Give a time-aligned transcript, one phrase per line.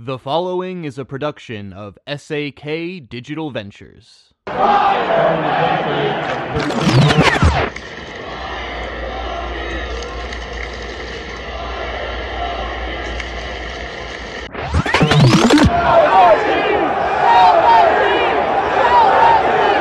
[0.00, 4.32] The following is a production of SAK Digital Ventures.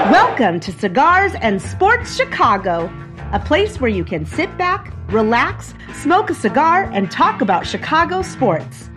[0.09, 2.91] Welcome to Cigars and Sports Chicago,
[3.33, 8.23] a place where you can sit back, relax, smoke a cigar, and talk about Chicago
[8.23, 8.89] sports.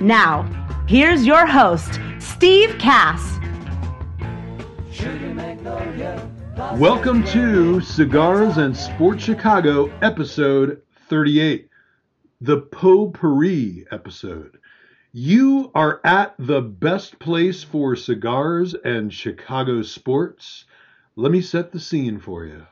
[0.00, 0.42] Now,
[0.86, 3.38] here's your host, Steve Kass.
[6.78, 11.68] Welcome to Cigars and Sports Chicago, episode 38,
[12.40, 14.58] the Potpourri episode.
[15.12, 20.64] You are at the best place for cigars and Chicago sports.
[21.16, 22.66] Let me set the scene for you.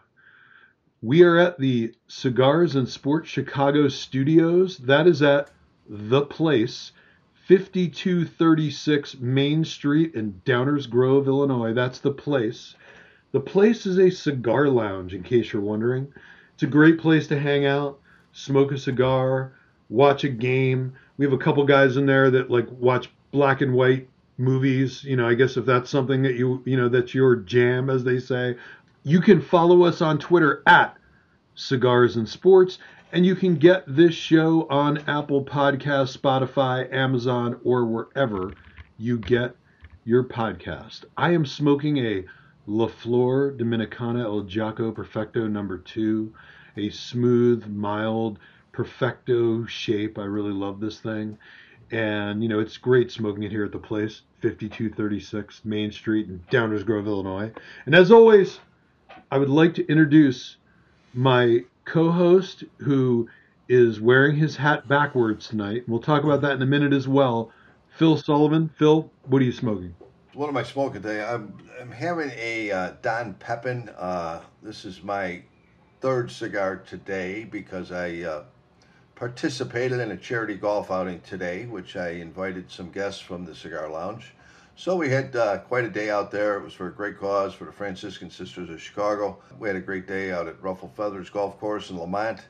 [1.01, 4.79] We are at the Cigars and Sports Chicago studios.
[4.79, 5.51] That is at
[5.89, 6.92] The Place,
[7.46, 11.72] 5236 Main Street in Downers Grove, Illinois.
[11.72, 12.77] That's The Place.
[13.33, 16.12] The Place is a cigar lounge, in case you're wondering.
[16.55, 17.98] It's a great place to hang out,
[18.33, 19.55] smoke a cigar,
[19.89, 20.92] watch a game.
[21.17, 24.08] We have a couple guys in there that like watch black and white
[24.39, 25.02] movies.
[25.02, 28.05] You know, I guess if that's something that you, you know, that's your jam, as
[28.05, 28.56] they say.
[29.02, 30.97] You can follow us on Twitter at
[31.56, 32.78] Cigars and Sports,
[33.12, 38.55] and you can get this show on Apple Podcast, Spotify, Amazon, or wherever
[38.96, 39.55] you get
[40.05, 41.05] your podcast.
[41.14, 42.24] I am smoking a
[42.66, 46.33] La Flor Dominicana El Jaco Perfecto number two,
[46.78, 48.38] a smooth, mild
[48.72, 50.18] Perfecto shape.
[50.18, 51.36] I really love this thing.
[51.90, 56.42] And, you know, it's great smoking it here at the place, 5236 Main Street in
[56.50, 57.52] Downers Grove, Illinois.
[57.84, 58.58] And as always,
[59.30, 60.56] I would like to introduce
[61.12, 63.28] my co host who
[63.69, 65.84] is wearing his hat backwards tonight.
[65.89, 67.50] We'll talk about that in a minute as well.
[67.97, 68.70] Phil Sullivan.
[68.77, 69.94] Phil, what are you smoking?
[70.34, 71.22] What am I smoking today?
[71.22, 73.91] I'm, I'm having a uh, Don Pepin.
[73.98, 75.42] Uh, this is my
[76.01, 78.45] third cigar today because I uh,
[79.14, 83.89] participated in a charity golf outing today, which I invited some guests from the Cigar
[83.89, 84.34] Lounge.
[84.74, 86.56] So we had uh, quite a day out there.
[86.56, 89.38] It was for a great cause for the Franciscan Sisters of Chicago.
[89.58, 92.40] We had a great day out at Ruffled Feathers Golf Course in Lemont.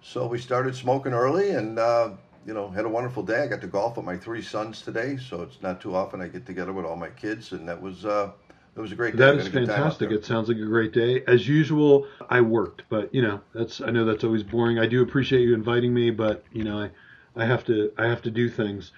[0.00, 2.10] So we started smoking early and, uh,
[2.46, 3.42] you know, had a wonderful day.
[3.42, 6.28] I got to golf with my three sons today, so it's not too often I
[6.28, 8.30] get together with all my kids, and that was uh,
[8.76, 9.18] it was a great day.
[9.18, 10.10] That is had a good time out fantastic.
[10.10, 11.22] It sounds like a great day.
[11.26, 14.78] As usual, I worked, but you know, that's I know that's always boring.
[14.78, 16.90] I do appreciate you inviting me, but you know, I
[17.36, 18.92] I have to I have to do things.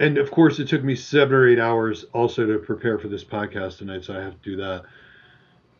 [0.00, 3.22] And of course, it took me seven or eight hours also to prepare for this
[3.22, 4.84] podcast tonight, so I have to do that.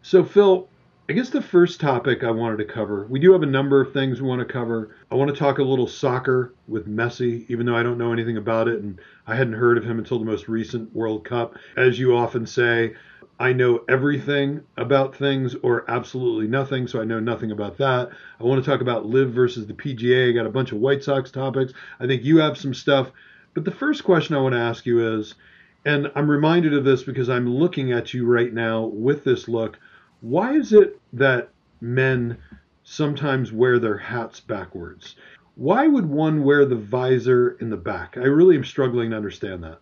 [0.02, 0.68] So, Phil,
[1.08, 3.94] I guess the first topic I wanted to cover, we do have a number of
[3.94, 4.94] things we want to cover.
[5.10, 8.36] I want to talk a little soccer with Messi, even though I don't know anything
[8.36, 11.56] about it and I hadn't heard of him until the most recent World Cup.
[11.78, 12.94] As you often say,
[13.40, 18.10] I know everything about things or absolutely nothing, so I know nothing about that.
[18.38, 20.28] I want to talk about LIV versus the PGA.
[20.28, 21.72] I got a bunch of White Sox topics.
[21.98, 23.10] I think you have some stuff.
[23.54, 25.34] But the first question I want to ask you is,
[25.84, 29.78] and I'm reminded of this because I'm looking at you right now with this look.
[30.20, 31.48] Why is it that
[31.80, 32.38] men
[32.84, 35.16] sometimes wear their hats backwards?
[35.56, 38.16] Why would one wear the visor in the back?
[38.16, 39.80] I really am struggling to understand that.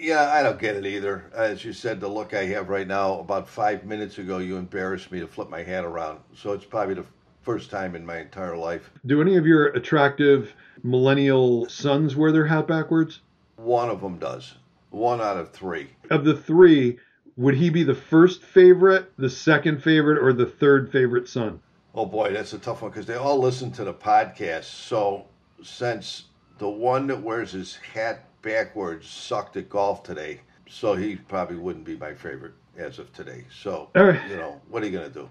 [0.00, 1.28] Yeah, I don't get it either.
[1.34, 5.10] As you said, the look I have right now, about five minutes ago, you embarrassed
[5.10, 6.20] me to flip my hat around.
[6.36, 7.04] So it's probably the
[7.48, 8.90] first time in my entire life.
[9.06, 13.20] Do any of your attractive millennial sons wear their hat backwards?
[13.56, 14.56] One of them does.
[14.90, 15.88] One out of three.
[16.10, 16.98] Of the three,
[17.38, 21.60] would he be the first favorite, the second favorite, or the third favorite son?
[21.94, 24.64] Oh boy, that's a tough one because they all listen to the podcast.
[24.64, 25.24] So
[25.62, 26.24] since
[26.58, 31.86] the one that wears his hat backwards sucked at golf today, so he probably wouldn't
[31.86, 33.46] be my favorite as of today.
[33.50, 34.20] So right.
[34.28, 35.30] you know, what are you gonna do?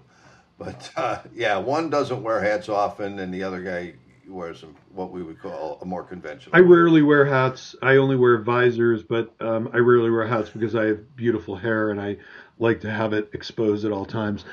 [0.58, 3.94] But uh, yeah, one doesn't wear hats often, and the other guy
[4.28, 6.54] wears them what we would call a more conventional.
[6.54, 7.74] I rarely wear hats.
[7.82, 11.90] I only wear visors, but um, I rarely wear hats because I have beautiful hair
[11.90, 12.18] and I
[12.58, 14.44] like to have it exposed at all times.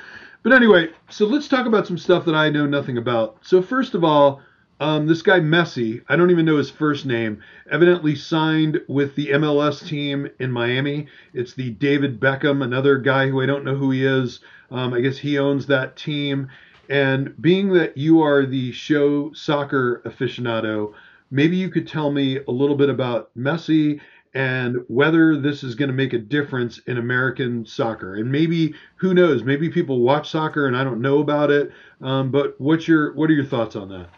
[0.42, 3.38] But anyway, so let's talk about some stuff that I know nothing about.
[3.42, 4.40] So first of all,
[4.78, 9.28] um, this guy Messi, I don't even know his first name, evidently signed with the
[9.28, 11.06] MLS team in Miami.
[11.32, 14.40] It's the David Beckham, another guy who I don't know who he is.
[14.70, 16.48] Um, I guess he owns that team.
[16.90, 20.92] And being that you are the show soccer aficionado,
[21.30, 24.00] maybe you could tell me a little bit about Messi
[24.34, 28.16] and whether this is going to make a difference in American soccer.
[28.16, 29.42] And maybe who knows?
[29.42, 31.72] Maybe people watch soccer and I don't know about it.
[32.02, 34.10] Um, but what's your what are your thoughts on that?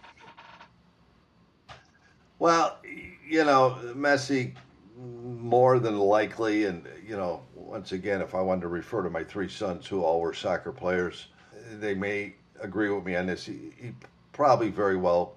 [2.39, 2.79] Well,
[3.27, 4.55] you know, Messi
[4.97, 9.25] more than likely, and you know, once again, if I wanted to refer to my
[9.25, 11.29] three sons who all were soccer players,
[11.75, 13.45] they may agree with me on this.
[13.45, 13.93] He, he
[14.33, 15.35] probably very well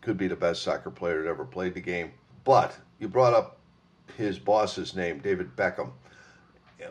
[0.00, 2.12] could be the best soccer player that ever played the game.
[2.44, 3.58] But you brought up
[4.16, 5.90] his boss's name, David Beckham.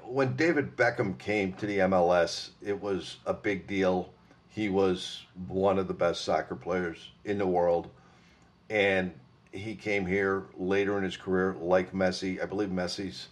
[0.03, 4.11] When David Beckham came to the MLS, it was a big deal.
[4.49, 7.89] He was one of the best soccer players in the world.
[8.69, 9.13] And
[9.53, 12.41] he came here later in his career, like Messi.
[12.41, 13.27] I believe Messi's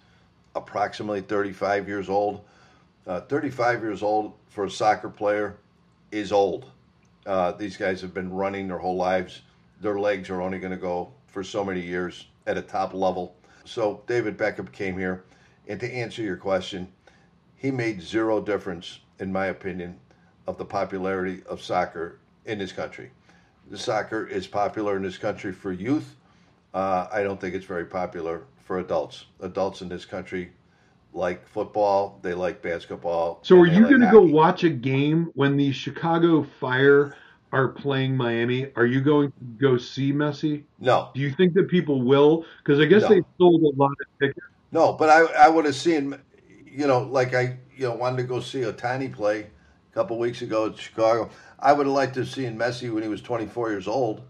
[0.55, 2.41] approximately 35 years old.
[3.07, 5.57] Uh, 35 years old for a soccer player
[6.11, 6.69] is old.
[7.25, 9.41] Uh, these guys have been running their whole lives.
[9.81, 13.35] Their legs are only going to go for so many years at a top level.
[13.65, 15.23] So David Beckham came here,
[15.67, 16.87] and to answer your question,
[17.55, 19.99] he made zero difference, in my opinion,
[20.45, 23.11] of the popularity of soccer in this country.
[23.69, 26.15] The soccer is popular in this country for youth.
[26.73, 29.25] Uh, I don't think it's very popular for adults.
[29.41, 30.51] Adults in this country
[31.13, 33.39] like football, they like basketball.
[33.43, 37.15] So, are you like going to go watch a game when the Chicago Fire
[37.51, 38.71] are playing Miami?
[38.75, 40.63] Are you going to go see Messi?
[40.79, 41.09] No.
[41.13, 42.45] Do you think that people will?
[42.63, 43.09] Because I guess no.
[43.09, 44.45] they sold a lot of tickets.
[44.71, 46.17] No, but I I would have seen,
[46.65, 49.47] you know, like I you know wanted to go see Ohtani play
[49.91, 51.29] a couple weeks ago at Chicago.
[51.59, 54.21] I would have liked to have seen Messi when he was 24 years old,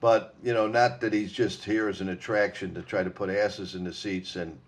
[0.00, 3.30] but you know, not that he's just here as an attraction to try to put
[3.30, 4.58] asses in the seats and.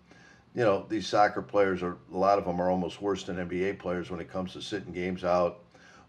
[0.55, 3.79] You know these soccer players are a lot of them are almost worse than NBA
[3.79, 5.61] players when it comes to sitting games out,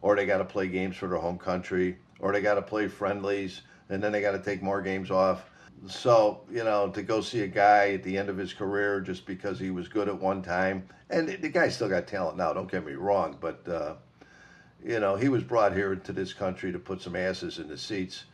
[0.01, 2.87] or they got to play games for their home country, or they got to play
[2.87, 5.49] friendlies, and then they got to take more games off.
[5.87, 9.25] So, you know, to go see a guy at the end of his career just
[9.25, 12.69] because he was good at one time, and the guy still got talent now, don't
[12.69, 13.95] get me wrong, but, uh,
[14.83, 17.77] you know, he was brought here to this country to put some asses in the
[17.77, 18.25] seats.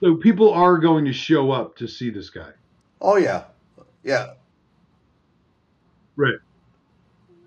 [0.00, 2.50] So people are going to show up to see this guy.
[3.00, 3.44] Oh, yeah.
[4.02, 4.34] Yeah.
[6.16, 6.38] Right.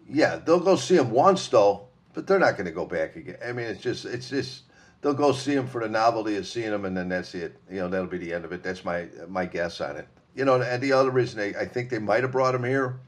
[0.09, 3.37] Yeah, they'll go see him once, though, but they're not going to go back again.
[3.45, 4.63] I mean, it's just, it's just
[5.01, 7.57] they'll go see him for the novelty of seeing him, and then that's it.
[7.69, 8.63] You know, that'll be the end of it.
[8.63, 10.07] That's my my guess on it.
[10.35, 12.99] You know, and the other reason they, I think they might have brought him here,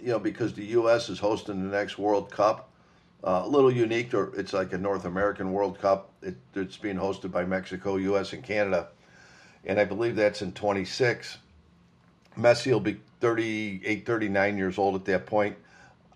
[0.00, 1.08] you know, because the U.S.
[1.08, 2.70] is hosting the next World Cup.
[3.26, 6.12] Uh, a little unique, or it's like a North American World Cup.
[6.22, 8.86] It, it's being hosted by Mexico, U.S., and Canada,
[9.64, 11.38] and I believe that's in 26.
[12.38, 15.56] Messi will be 38, 39 years old at that point.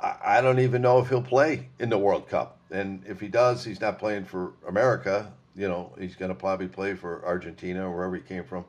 [0.00, 2.58] I, I don't even know if he'll play in the World Cup.
[2.70, 5.32] And if he does, he's not playing for America.
[5.56, 8.64] You know, he's going to probably play for Argentina or wherever he came from.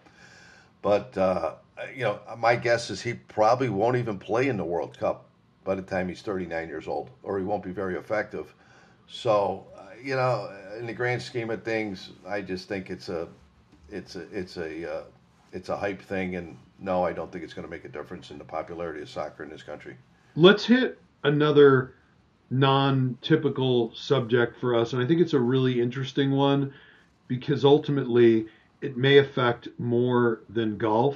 [0.82, 1.54] But, uh,
[1.96, 5.28] you know, my guess is he probably won't even play in the World Cup
[5.64, 8.54] by the time he's 39 years old, or he won't be very effective.
[9.08, 10.50] So, uh, you know,
[10.80, 13.28] in the grand scheme of things, I just think it's a,
[13.90, 15.04] it's a, it's a, uh,
[15.52, 18.32] it's a hype thing, and no, I don't think it's going to make a difference
[18.32, 19.98] in the popularity of soccer in this country.
[20.36, 21.94] Let's hit another
[22.52, 26.74] non-typical subject for us and i think it's a really interesting one
[27.30, 28.46] because ultimately
[28.82, 31.16] it may affect more than golf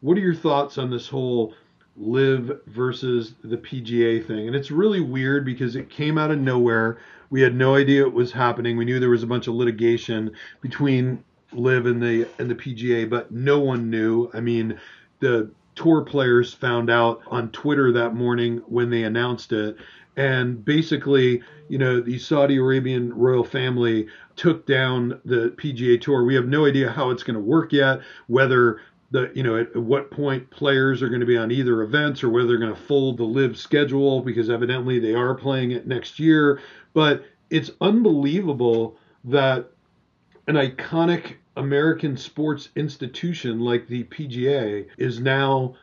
[0.00, 1.54] what are your thoughts on this whole
[1.96, 4.46] LIV versus the pga thing.
[4.46, 6.98] And it's really weird because it came out of nowhere.
[7.30, 8.76] We had no idea it was happening.
[8.76, 11.22] We knew there was a bunch of litigation between
[11.52, 14.30] LIV and the and the pga but no one knew.
[14.32, 14.78] I mean
[15.20, 19.76] the tour players found out on twitter that morning when they announced it.
[20.16, 26.24] And basically, you know, the Saudi Arabian royal family took down the PGA Tour.
[26.24, 29.74] We have no idea how it's going to work yet, whether the you know at,
[29.76, 32.80] what point players are going to be on either events or whether they're going to
[32.80, 36.60] fold the LIV schedule because evidently they are playing it next year.
[36.92, 39.70] But it's unbelievable that
[40.46, 45.74] an iconic American sports institution like the PGA is now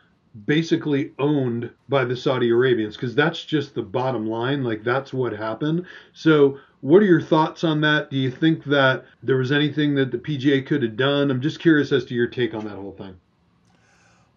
[0.45, 4.63] basically owned by the Saudi Arabians because that's just the bottom line.
[4.63, 5.85] Like that's what happened.
[6.13, 8.09] So, what are your thoughts on that?
[8.09, 11.31] Do you think that there was anything that the PGA could have done?
[11.31, 13.19] I'm just curious as to your take on that whole thing.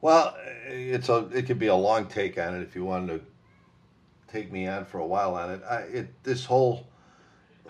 [0.01, 0.35] Well,
[0.67, 4.51] it's a it could be a long take on it if you wanted to take
[4.51, 5.63] me on for a while on it.
[5.69, 6.87] I, it this whole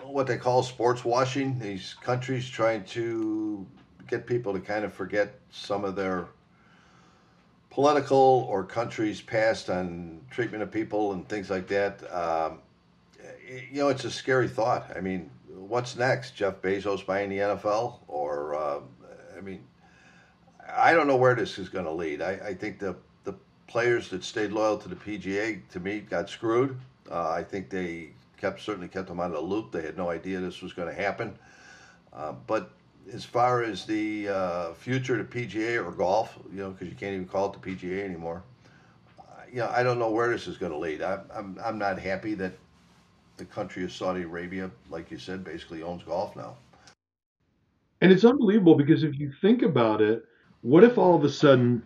[0.03, 1.59] what they call sports washing.
[1.59, 3.65] These countries trying to
[4.07, 6.27] get people to kind of forget some of their
[7.69, 12.59] political or countries past on treatment of people and things like that, um,
[13.71, 14.91] you know, it's a scary thought.
[14.95, 16.35] I mean, what's next?
[16.35, 17.99] Jeff Bezos buying the NFL?
[18.07, 18.79] Or, uh,
[19.37, 19.63] I mean,
[20.73, 22.21] I don't know where this is going to lead.
[22.21, 23.33] I, I, think the, the
[23.67, 26.77] players that stayed loyal to the PGA, to me, got screwed.
[27.09, 29.71] Uh, I think they kept certainly kept them out of the loop.
[29.71, 31.37] They had no idea this was going to happen.
[32.13, 32.71] Uh, but
[33.13, 37.13] as far as the uh, future to PGA or golf, you know, because you can't
[37.13, 38.43] even call it the PGA anymore.
[39.51, 41.01] you know, I don't know where this is going to lead.
[41.01, 42.53] I, I'm I'm not happy that
[43.41, 46.55] the country of Saudi Arabia, like you said, basically owns golf now.
[47.99, 50.23] And it's unbelievable because if you think about it,
[50.61, 51.81] what if all of a sudden,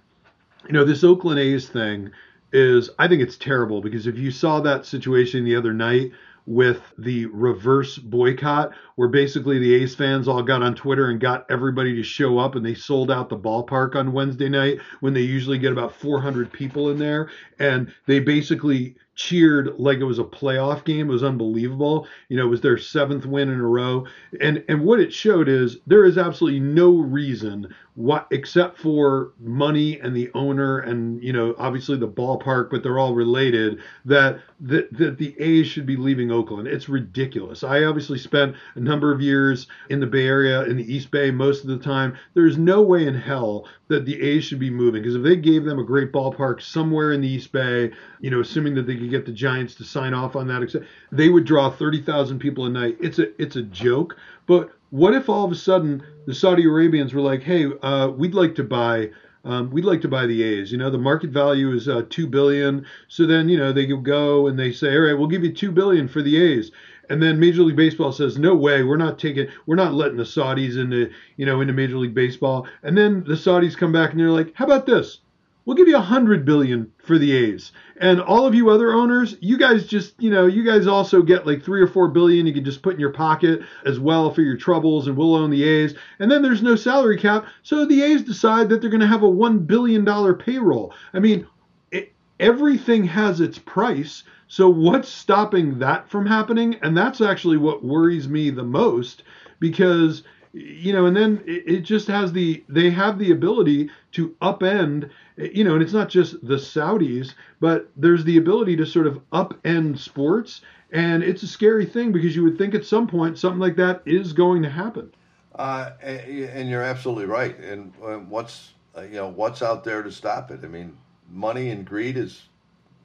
[0.68, 2.12] you know, this Oakland A's thing
[2.52, 6.12] is, I think it's terrible because if you saw that situation the other night
[6.46, 11.50] with the reverse boycott, where basically the A's fans all got on Twitter and got
[11.50, 15.22] everybody to show up and they sold out the ballpark on Wednesday night when they
[15.22, 17.30] usually get about 400 people in there.
[17.60, 21.10] And they basically cheered like it was a playoff game.
[21.10, 22.08] It was unbelievable.
[22.30, 24.06] You know, it was their seventh win in a row.
[24.42, 30.00] And and what it showed is there is absolutely no reason what except for money
[30.02, 33.80] and the owner and you know obviously the ballpark, but they're all related.
[34.04, 36.68] That that that the A's should be leaving Oakland.
[36.68, 37.64] It's ridiculous.
[37.64, 41.32] I obviously spent a number of years in the Bay Area in the East Bay
[41.32, 42.18] most of the time.
[42.34, 45.64] There's no way in hell that the A's should be moving because if they gave
[45.64, 49.12] them a great ballpark somewhere in the East Bay, you know, assuming that they could
[49.12, 52.70] get the Giants to sign off on that, except they would draw 30,000 people a
[52.70, 52.98] night.
[53.00, 54.18] It's a it's a joke.
[54.46, 58.34] But what if all of a sudden the Saudi Arabians were like, "Hey, uh, we'd
[58.34, 59.12] like to buy."
[59.44, 60.72] Um, we'd like to buy the A's.
[60.72, 62.84] You know, the market value is uh, two billion.
[63.10, 65.72] So then, you know, they go and they say, all right, we'll give you two
[65.72, 66.72] billion for the A's.
[67.12, 70.24] And then Major League Baseball says, "No way, we're not taking, we're not letting the
[70.24, 74.20] Saudis into, you know, into Major League Baseball." And then the Saudis come back and
[74.20, 75.20] they're like, "How about this?
[75.66, 79.36] We'll give you a hundred billion for the A's, and all of you other owners,
[79.42, 82.46] you guys just, you know, you guys also get like three or four billion.
[82.46, 85.50] You can just put in your pocket as well for your troubles, and we'll own
[85.50, 85.96] the A's.
[86.20, 89.24] And then there's no salary cap, so the A's decide that they're going to have
[89.24, 90.94] a one billion dollar payroll.
[91.14, 91.48] I mean,
[91.92, 94.24] it, everything has its price.
[94.48, 96.76] So what's stopping that from happening?
[96.84, 99.24] And that's actually what worries me the most
[99.60, 100.22] because
[100.56, 105.66] you know, and then it, just has the they have the ability to upend, you
[105.66, 110.00] know, and it's not just the Saudis, but there's the ability to sort of upend
[110.00, 113.76] sports, and it's a scary thing because you would think at some point something like
[113.76, 115.12] that is going to happen.
[115.56, 117.58] Uh, and you're absolutely right.
[117.60, 117.94] And
[118.30, 120.62] what's you know what's out there to stop it?
[120.64, 120.96] I mean,
[121.30, 122.44] money and greed is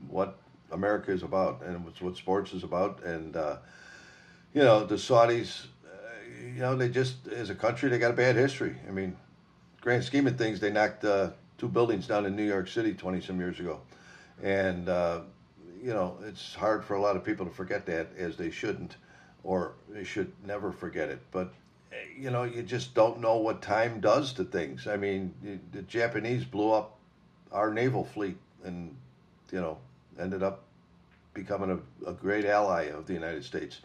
[0.08, 0.38] what
[0.70, 3.02] America is about, and it's what sports is about.
[3.02, 3.56] And uh,
[4.54, 5.66] you know, the Saudis
[6.40, 8.76] you know, they just as a country they got a bad history.
[8.88, 9.16] I mean,
[9.80, 13.20] grand scheme of things, they knocked uh, two buildings down in New York City twenty
[13.20, 13.80] some years ago,
[14.42, 15.20] and uh,
[15.82, 18.96] you know it's hard for a lot of people to forget that, as they shouldn't,
[19.44, 21.20] or they should never forget it.
[21.30, 21.52] But
[22.16, 24.86] you know, you just don't know what time does to things.
[24.86, 25.34] I mean,
[25.72, 26.96] the Japanese blew up
[27.52, 28.96] our naval fleet, and
[29.52, 29.78] you know,
[30.18, 30.62] ended up
[31.34, 33.80] becoming a, a great ally of the United States.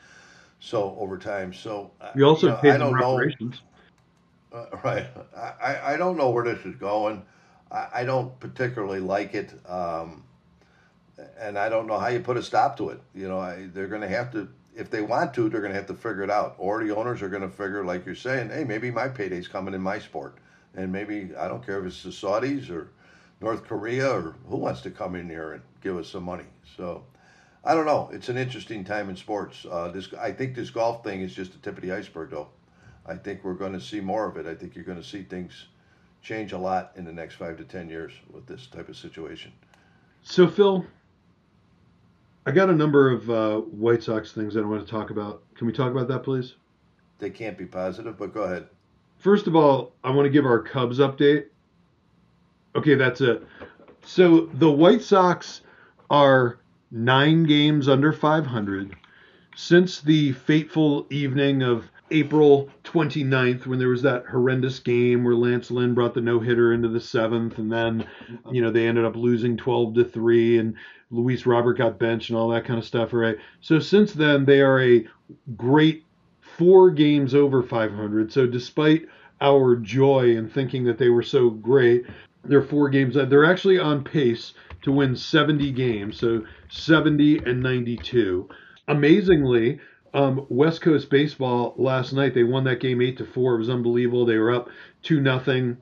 [0.60, 3.62] So over time, so you also you know, paid I don't reparations.
[4.52, 5.08] Know, uh, right.
[5.36, 7.24] I, I don't know where this is going.
[7.72, 10.24] I, I don't particularly like it, um,
[11.40, 13.02] and I don't know how you put a stop to it.
[13.14, 15.78] You know, I, they're going to have to if they want to, they're going to
[15.78, 16.56] have to figure it out.
[16.58, 19.74] Or the owners are going to figure, like you're saying, hey, maybe my payday's coming
[19.74, 20.38] in my sport,
[20.76, 22.90] and maybe I don't care if it's the Saudis or
[23.42, 26.46] North Korea or who wants to come in here and give us some money.
[26.78, 27.04] So
[27.66, 28.10] I don't know.
[28.14, 29.66] It's an interesting time in sports.
[29.70, 32.50] Uh, this, I think this golf thing is just the tip of the iceberg, though.
[33.08, 34.46] I think we're going to see more of it.
[34.46, 35.66] I think you're going to see things
[36.22, 39.52] change a lot in the next five to ten years with this type of situation.
[40.22, 40.86] So, Phil,
[42.46, 45.42] I got a number of uh, White Sox things that I want to talk about.
[45.56, 46.56] Can we talk about that, please?
[47.18, 48.68] They can't be positive, but go ahead.
[49.18, 51.46] First of all, I want to give our Cubs update.
[52.76, 53.44] Okay, that's it.
[54.04, 55.62] So the White Sox
[56.10, 56.60] are
[56.96, 58.96] nine games under 500
[59.56, 65.70] since the fateful evening of April 29th when there was that horrendous game where Lance
[65.70, 68.08] Lynn brought the no hitter into the seventh, and then
[68.52, 70.76] you know they ended up losing 12 to three, and
[71.12, 73.12] Luis Robert got benched and all that kind of stuff.
[73.12, 73.38] Right.
[73.60, 75.06] So since then they are a
[75.58, 76.06] great
[76.40, 78.32] four games over 500.
[78.32, 79.08] So despite
[79.42, 82.06] our joy in thinking that they were so great,
[82.46, 83.16] they're four games.
[83.16, 84.54] They're actually on pace
[84.86, 88.48] to win 70 games, so 70 and 92.
[88.88, 89.80] Amazingly,
[90.14, 93.56] um, West Coast baseball last night they won that game eight to four.
[93.56, 94.26] It was unbelievable.
[94.26, 94.70] They were up
[95.02, 95.78] two nothing.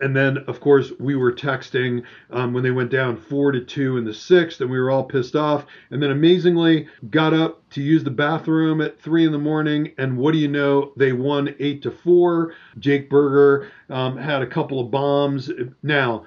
[0.00, 3.98] And then, of course, we were texting um, when they went down four to two
[3.98, 5.64] in the sixth, and we were all pissed off.
[5.90, 10.16] And then, amazingly, got up to use the bathroom at three in the morning, and
[10.16, 10.92] what do you know?
[10.96, 12.54] They won eight to four.
[12.80, 15.50] Jake Burger um, had a couple of bombs.
[15.84, 16.24] Now,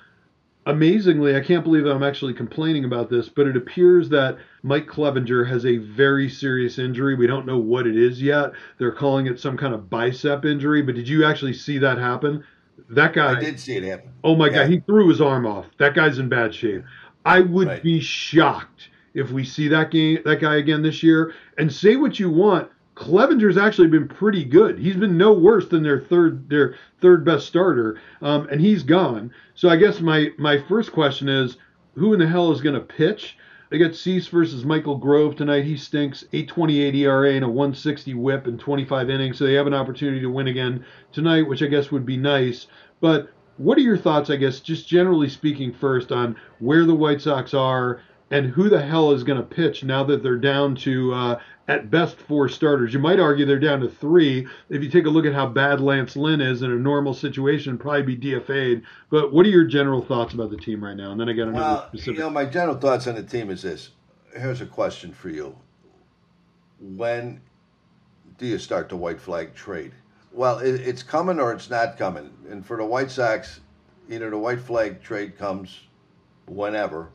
[0.65, 4.87] amazingly, I can't believe that I'm actually complaining about this, but it appears that Mike
[4.87, 7.15] Clevinger has a very serious injury.
[7.15, 8.51] We don't know what it is yet.
[8.77, 12.43] They're calling it some kind of bicep injury, but did you actually see that happen?
[12.89, 13.37] That guy.
[13.37, 14.11] I did see it happen.
[14.23, 14.53] Oh my yeah.
[14.63, 15.65] God, he threw his arm off.
[15.79, 16.83] That guy's in bad shape.
[17.25, 17.83] I would Right.
[17.83, 21.33] be shocked if we see that game that guy again this year.
[21.57, 24.79] And say what you want, Clevinger's actually been pretty good.
[24.79, 29.31] He's been no worse than their third their third best starter, um, and he's gone.
[29.53, 31.57] So I guess my my first question is,
[31.95, 33.37] who in the hell is going to pitch?
[33.69, 35.65] They got Cease versus Michael Grove tonight.
[35.65, 39.73] He stinks 8.28 ERA and a 160 WHIP in 25 innings, so they have an
[39.73, 42.67] opportunity to win again tonight, which I guess would be nice.
[43.01, 47.21] But what are your thoughts, I guess, just generally speaking, first on where the White
[47.21, 51.13] Sox are and who the hell is going to pitch now that they're down to
[51.13, 52.93] uh, at best four starters?
[52.93, 54.47] You might argue they're down to three.
[54.69, 57.77] If you take a look at how bad Lance Lynn is in a normal situation,
[57.77, 58.83] probably be DFA'd.
[59.09, 61.11] But what are your general thoughts about the team right now?
[61.11, 62.13] And then I got another Well, specific.
[62.15, 63.91] you know, my general thoughts on the team is this.
[64.35, 65.55] Here's a question for you.
[66.79, 67.41] When
[68.37, 69.93] do you start the white flag trade?
[70.31, 72.29] Well, it, it's coming or it's not coming.
[72.49, 73.61] And for the White Sox,
[74.09, 75.79] either the white flag trade comes
[76.47, 77.09] whenever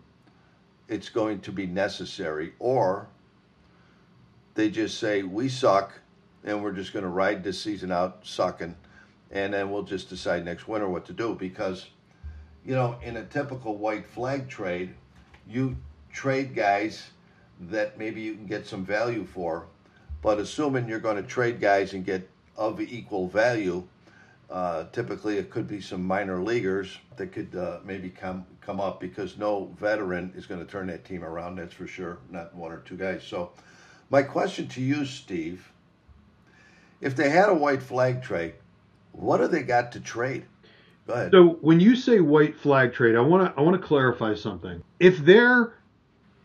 [0.88, 3.06] it's going to be necessary, or
[4.54, 5.92] they just say, we suck
[6.44, 8.74] and we're just going to ride this season out sucking,
[9.30, 11.34] and then we'll just decide next winter what to do.
[11.34, 11.86] Because,
[12.64, 14.94] you know, in a typical white flag trade,
[15.46, 15.76] you
[16.12, 17.10] trade guys
[17.60, 19.66] that maybe you can get some value for,
[20.22, 23.82] but assuming you're going to trade guys and get of equal value,
[24.50, 29.00] uh, typically it could be some minor leaguers that could uh, maybe come come up
[29.00, 31.56] because no veteran is going to turn that team around.
[31.56, 32.18] That's for sure.
[32.30, 33.22] Not one or two guys.
[33.24, 33.52] So,
[34.10, 35.70] my question to you, Steve,
[37.00, 38.54] if they had a white flag trade,
[39.12, 40.44] what do they got to trade?
[41.06, 41.32] Go ahead.
[41.32, 44.82] So when you say white flag trade, I want to I want to clarify something.
[44.98, 45.74] If they're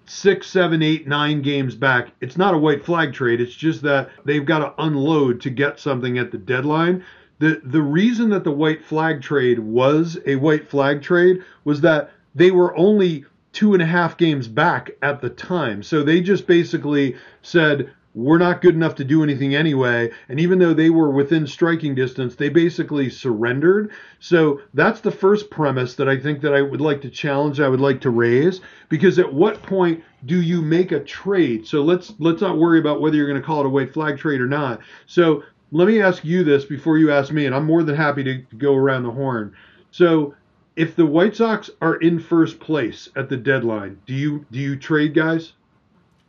[0.06, 3.42] six, seven, eight, nine games back, it's not a white flag trade.
[3.42, 7.04] It's just that they've got to unload to get something at the deadline.
[7.40, 12.12] The the reason that the white flag trade was a white flag trade was that
[12.34, 15.82] they were only two and a half games back at the time.
[15.82, 20.12] So they just basically said, we're not good enough to do anything anyway.
[20.30, 23.92] And even though they were within striking distance, they basically surrendered.
[24.20, 27.70] So that's the first premise that I think that I would like to challenge, I
[27.70, 31.66] would like to raise, because at what point do you make a trade?
[31.66, 34.18] So let's let's not worry about whether you're going to call it a white flag
[34.18, 34.82] trade or not.
[35.08, 38.24] So let me ask you this before you ask me, and I'm more than happy
[38.24, 39.54] to go around the horn.
[39.92, 40.36] So
[40.76, 44.76] if the White Sox are in first place at the deadline, do you do you
[44.76, 45.54] trade guys?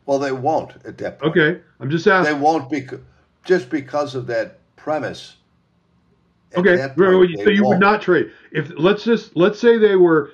[0.05, 1.37] well, they won't at that point.
[1.37, 2.35] Okay, I'm just asking.
[2.35, 2.87] They won't be
[3.43, 5.35] just because of that premise.
[6.55, 7.79] Okay, that point, so you would won't.
[7.81, 10.31] not trade if let's just let's say they were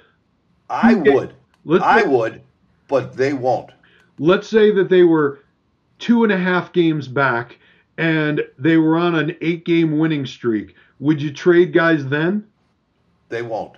[0.69, 1.33] I Okay, would.
[1.65, 2.41] let's I say- would,
[2.87, 3.71] but they won't.
[4.19, 5.39] let's say that they were
[5.97, 7.57] two and a half games back
[7.97, 10.75] and they were on an eight game winning streak.
[10.99, 12.45] Would you trade guys then?
[13.29, 13.77] They won't.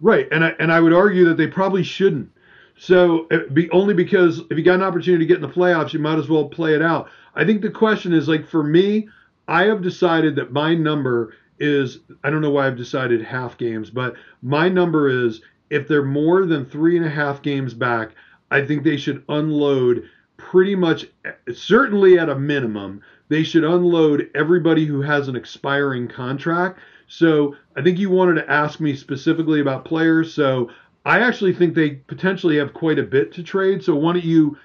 [0.00, 2.30] Right, and I, and I would argue that they probably shouldn't.
[2.76, 5.92] So it be only because if you got an opportunity to get in the playoffs,
[5.92, 7.10] you might as well play it out.
[7.34, 9.08] I think the question is like for me,
[9.48, 13.90] I have decided that my number is I don't know why I've decided half games,
[13.90, 18.12] but my number is if they're more than three and a half games back,
[18.50, 24.30] I think they should unload pretty much eh, certainly at a minimum they should unload
[24.34, 26.78] everybody who has an expiring contract
[27.08, 30.70] so i think you wanted to ask me specifically about players so
[31.04, 34.56] i actually think they potentially have quite a bit to trade so why don't you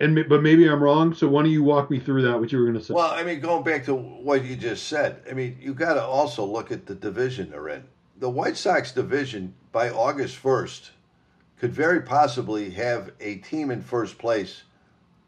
[0.00, 2.58] and but maybe i'm wrong so why don't you walk me through that what you
[2.58, 5.34] were going to say Well, I mean, going back to what you just said, I
[5.34, 7.84] mean, you got to also look at the division they're in.
[8.18, 10.90] The White Sox division by August 1st
[11.58, 14.62] could very possibly have a team in first place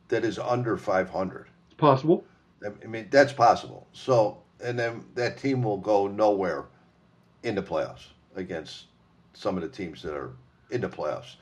[0.08, 1.48] that is under 500.
[1.66, 2.24] it's possible
[2.64, 3.86] I mean, that's possible.
[3.92, 6.66] So, and then that team will go nowhere
[7.42, 8.86] in the playoffs against
[9.34, 10.32] some of the teams that are
[10.70, 11.36] in the playoffs.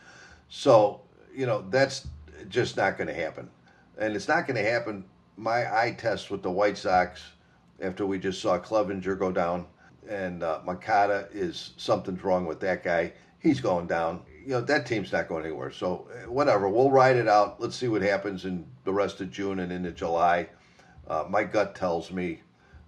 [0.49, 1.01] So,
[1.35, 2.07] you know, that's
[2.49, 3.49] just not going to happen.
[3.99, 5.05] And it's not going to happen.
[5.37, 7.23] My eye test with the White Sox
[7.81, 9.67] after we just saw Clevinger go down
[10.09, 13.13] and uh, Makata is something's wrong with that guy.
[13.39, 14.23] He's going down.
[14.43, 15.71] You know, that team's not going anywhere.
[15.71, 16.69] So, uh, whatever.
[16.69, 17.61] We'll ride it out.
[17.61, 20.49] Let's see what happens in the rest of June and into July.
[21.07, 22.41] Uh, my gut tells me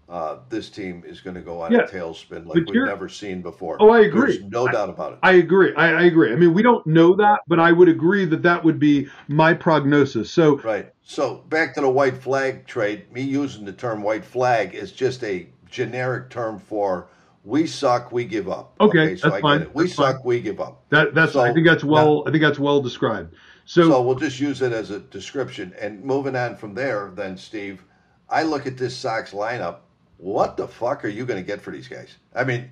[0.08, 3.42] uh, this team is going to go on Yeah, a tailspin like we've never seen
[3.42, 3.76] before.
[3.80, 4.38] Oh, I agree.
[4.38, 5.18] There's no doubt about it.
[5.22, 5.74] I agree.
[5.74, 6.32] I, I agree.
[6.32, 9.52] I mean, we don't know that, but I would agree that that would be my
[9.52, 10.30] prognosis.
[10.30, 10.92] So, Right.
[11.02, 13.12] So back to the white flag trade.
[13.12, 17.08] Me using the term white flag is just a generic term for
[17.44, 18.74] we suck, we give up.
[18.80, 19.74] Okay, so that's I fine, get it.
[19.74, 20.22] We that's suck, fine.
[20.24, 20.82] we give up.
[20.90, 23.34] that that's I think that's well I think that's well described.
[23.66, 25.74] So, So we'll just use it as a description.
[25.80, 27.84] And moving on from there, then Steve,
[28.28, 29.78] I look at this Sox lineup.
[30.18, 32.16] What the fuck are you going to get for these guys?
[32.34, 32.70] I mean,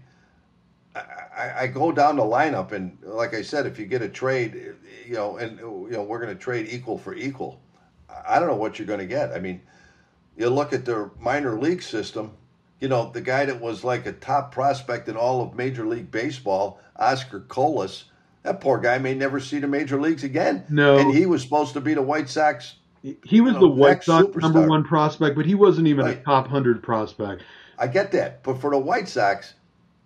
[0.94, 4.74] I, I go down the lineup, and like I said, if you get a trade,
[5.06, 7.60] you know, and you know we're going to trade equal for equal.
[8.26, 9.32] I don't know what you're going to get.
[9.32, 9.60] I mean,
[10.36, 12.32] you look at their minor league system.
[12.80, 16.10] You know, the guy that was like a top prospect in all of Major League
[16.10, 18.04] Baseball, Oscar Colas,
[18.42, 20.64] that poor guy may never see the major leagues again.
[20.68, 20.98] No.
[20.98, 22.74] and he was supposed to be the White Sox.
[23.22, 26.48] He was you the White Sox number one prospect, but he wasn't even a top
[26.48, 27.42] hundred prospect.
[27.78, 29.54] I get that, but for the White Sox,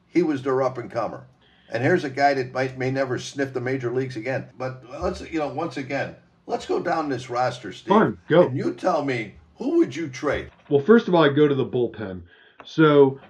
[0.09, 1.25] he was their up and comer.
[1.71, 4.49] And here's a guy that might may never sniff the major leagues again.
[4.59, 7.89] But let's you know once again, let's go down this roster, Steve.
[7.89, 8.49] Fine, go.
[8.49, 10.51] And you tell me who would you trade?
[10.69, 12.23] Well, first of all, I go to the bullpen.
[12.65, 13.21] So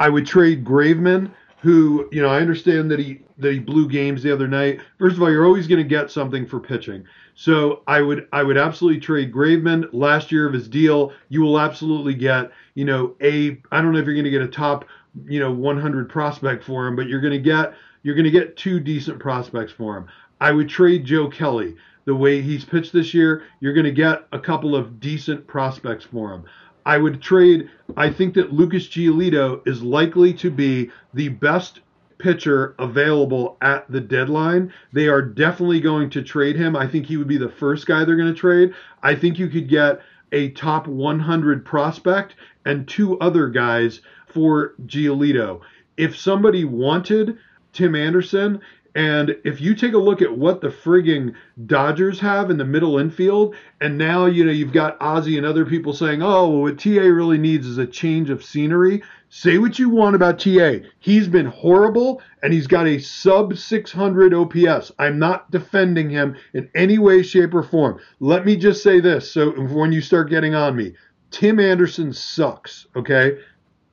[0.00, 4.22] I would trade Graveman, who you know I understand that he that he blew games
[4.22, 4.80] the other night.
[4.98, 7.04] First of all, you're always going to get something for pitching.
[7.34, 9.88] So I would I would absolutely trade Graveman.
[9.92, 13.98] Last year of his deal, you will absolutely get you know a I don't know
[13.98, 14.84] if you're going to get a top
[15.26, 18.56] you know 100 prospect for him, but you're going to get you're going to get
[18.56, 20.06] two decent prospects for him.
[20.40, 21.76] I would trade Joe Kelly.
[22.04, 26.06] The way he's pitched this year, you're going to get a couple of decent prospects
[26.06, 26.44] for him.
[26.84, 27.68] I would trade.
[27.96, 31.80] I think that Lucas Giolito is likely to be the best
[32.18, 34.72] pitcher available at the deadline.
[34.92, 36.76] They are definitely going to trade him.
[36.76, 38.74] I think he would be the first guy they're going to trade.
[39.02, 40.00] I think you could get
[40.32, 45.60] a top 100 prospect and two other guys for Giolito.
[45.96, 47.38] If somebody wanted
[47.72, 48.60] Tim Anderson,
[48.98, 51.32] and if you take a look at what the frigging
[51.66, 55.64] Dodgers have in the middle infield, and now you know you've got Ozzy and other
[55.64, 59.78] people saying, "Oh, well, what TA really needs is a change of scenery." Say what
[59.78, 60.80] you want about TA.
[60.98, 64.90] He's been horrible, and he's got a sub 600 OPS.
[64.98, 68.00] I'm not defending him in any way, shape, or form.
[68.18, 70.94] Let me just say this: so when you start getting on me,
[71.30, 72.88] Tim Anderson sucks.
[72.96, 73.38] Okay,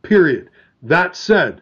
[0.01, 0.49] period.
[0.81, 1.61] That said,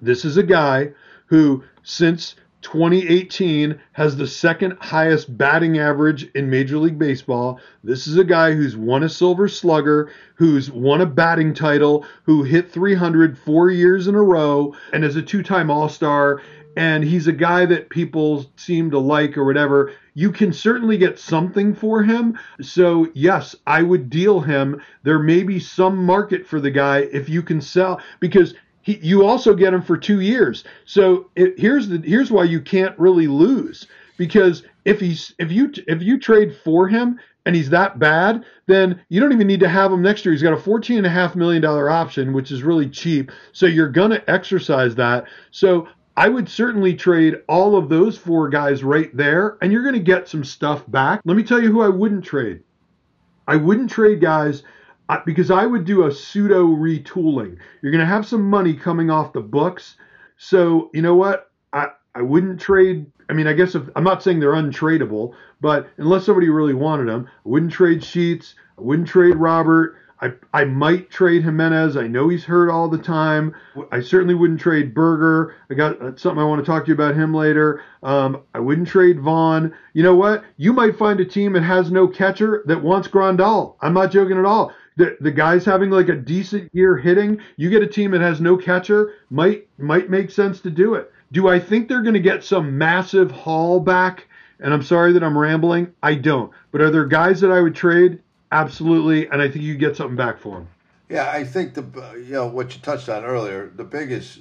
[0.00, 0.92] this is a guy
[1.26, 7.60] who, since 2018, has the second highest batting average in Major League Baseball.
[7.84, 12.42] This is a guy who's won a Silver Slugger, who's won a batting title, who
[12.42, 16.42] hit 300 four years in a row, and is a two time All Star.
[16.76, 19.92] And he's a guy that people seem to like or whatever.
[20.14, 22.36] You can certainly get something for him.
[22.60, 24.82] So, yes, I would deal him.
[25.04, 29.26] There may be some market for the guy if you can sell, because he, you
[29.26, 30.62] also get him for two years.
[30.84, 33.86] So it, here's the here's why you can't really lose
[34.18, 39.02] because if he's if you if you trade for him and he's that bad, then
[39.08, 40.32] you don't even need to have him next year.
[40.32, 43.32] He's got a fourteen and a half million dollar option, which is really cheap.
[43.52, 45.24] So you're gonna exercise that.
[45.50, 49.98] So I would certainly trade all of those four guys right there, and you're gonna
[49.98, 51.22] get some stuff back.
[51.24, 52.62] Let me tell you who I wouldn't trade.
[53.48, 54.62] I wouldn't trade guys
[55.26, 57.58] because I would do a pseudo retooling.
[57.82, 59.96] You're going to have some money coming off the books.
[60.36, 61.50] So, you know what?
[61.72, 63.06] I, I wouldn't trade.
[63.28, 67.08] I mean, I guess if I'm not saying they're untradeable, but unless somebody really wanted
[67.08, 68.54] them, I wouldn't trade Sheets.
[68.78, 69.96] I wouldn't trade Robert.
[70.20, 71.96] I, I might trade Jimenez.
[71.96, 73.54] I know he's hurt all the time.
[73.92, 75.54] I certainly wouldn't trade Burger.
[75.70, 77.82] I got uh, something I want to talk to you about him later.
[78.02, 79.74] Um, I wouldn't trade Vaughn.
[79.92, 80.44] You know what?
[80.56, 83.76] You might find a team that has no catcher that wants Grandal.
[83.82, 84.72] I'm not joking at all.
[84.96, 87.40] The, the guy's having like a decent year hitting.
[87.56, 91.10] You get a team that has no catcher, might might make sense to do it.
[91.32, 94.28] Do I think they're going to get some massive haul back?
[94.60, 95.92] And I'm sorry that I'm rambling.
[96.02, 96.52] I don't.
[96.70, 98.20] But are there guys that I would trade?
[98.52, 99.26] Absolutely.
[99.28, 100.68] And I think you get something back for them.
[101.08, 103.70] Yeah, I think the uh, you know what you touched on earlier.
[103.74, 104.40] The biggest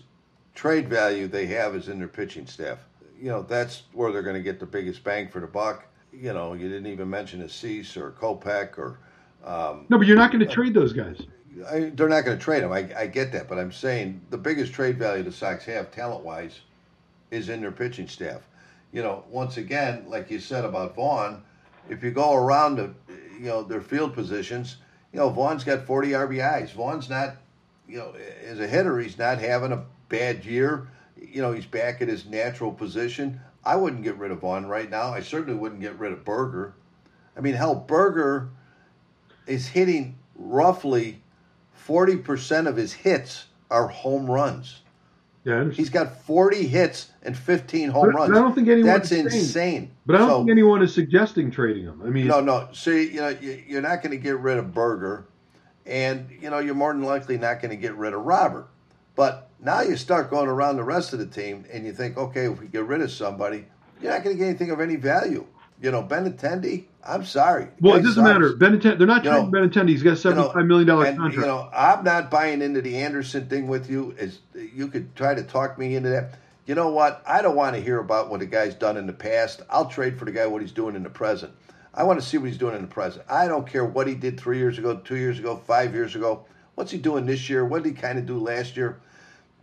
[0.56, 2.80] trade value they have is in their pitching staff.
[3.20, 5.86] You know that's where they're going to get the biggest bang for the buck.
[6.12, 9.00] You know, you didn't even mention a Cease or Kopech or
[9.44, 11.22] um, No, but you're not going to trade those guys.
[11.70, 12.72] I, they're not going to trade them.
[12.72, 16.24] I, I get that, but I'm saying the biggest trade value the Sox have talent
[16.24, 16.62] wise
[17.32, 18.42] is in their pitching staff.
[18.92, 21.42] You know, once again, like you said about Vaughn,
[21.90, 22.94] if you go around the,
[23.40, 24.78] you know, their field positions,
[25.12, 26.72] you know, Vaughn's got 40 RBIs.
[26.72, 27.36] Vaughn's not,
[27.88, 28.14] you know,
[28.46, 30.88] as a hitter, he's not having a bad year.
[31.20, 33.40] You know, he's back at his natural position.
[33.66, 35.10] I wouldn't get rid of Vaughn right now.
[35.10, 36.74] I certainly wouldn't get rid of Burger.
[37.38, 38.50] I mean, hell, Burger
[39.48, 41.22] is hitting roughly
[41.88, 44.82] 40% of his hits are home runs.
[45.44, 48.30] Yeah, He's got 40 hits and 15 home But- runs.
[48.32, 49.92] but I don't think anyone That's insane.
[50.06, 52.02] But I don't So- think anyone is suggesting trading him.
[52.06, 52.70] I mean, no, no.
[52.72, 55.26] See, you know, you- you're not going to get rid of Burger,
[55.86, 58.68] and you know you're more than likely not going to get rid of Robert.
[59.18, 62.46] But now you start going around the rest of the team, and you think, okay,
[62.46, 63.66] if we get rid of somebody,
[64.02, 65.46] you're not going to get anything of any value.
[65.82, 67.68] You know, Benintendi, I'm sorry.
[67.82, 68.54] Well, it doesn't matter.
[68.54, 69.90] Benintendi, they're not You trading know, Benintendi.
[69.90, 71.46] He's got a seventy-five million dollar and, contract.
[71.46, 74.16] You know, I'm not buying into the Anderson thing with you.
[74.18, 76.40] Is you could try to talk me into that.
[76.66, 77.22] You know what?
[77.28, 79.62] I don't want to hear about what the guy's done in the past.
[79.70, 81.52] I'll trade for the guy what he's doing in the present.
[81.94, 83.26] I want to see what he's doing in the present.
[83.30, 86.46] I don't care what he did three years ago, two years ago, five years ago.
[86.76, 87.66] What's he doing this year?
[87.66, 89.00] What did he kind of do last year?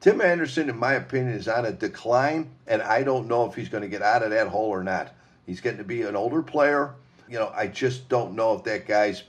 [0.00, 3.68] Tim Anderson, in my opinion, is on a decline, and I don't know if he's
[3.68, 5.12] going to get out of that hole or not.
[5.44, 6.94] He's getting to be an older player.
[7.30, 9.22] You know, I just don't know if that guy's,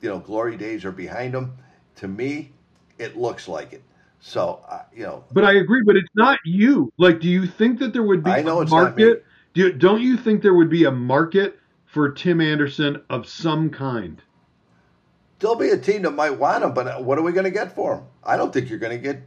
[0.00, 1.52] you know, glory days are behind him.
[1.96, 2.50] To me,
[2.98, 3.82] it looks like it.
[4.20, 6.92] So, uh, you know, But I agree, but it's not you.
[6.98, 9.04] Like, do you think that there would be I know a it's not me.
[9.04, 9.24] market?
[9.54, 13.70] Do you, don't you think there would be a market for Tim Anderson of some
[13.70, 14.22] kind?
[15.40, 17.74] there'll be a team that might want him, but what are we going to get
[17.74, 18.04] for him?
[18.22, 19.22] I don't think you're going to get.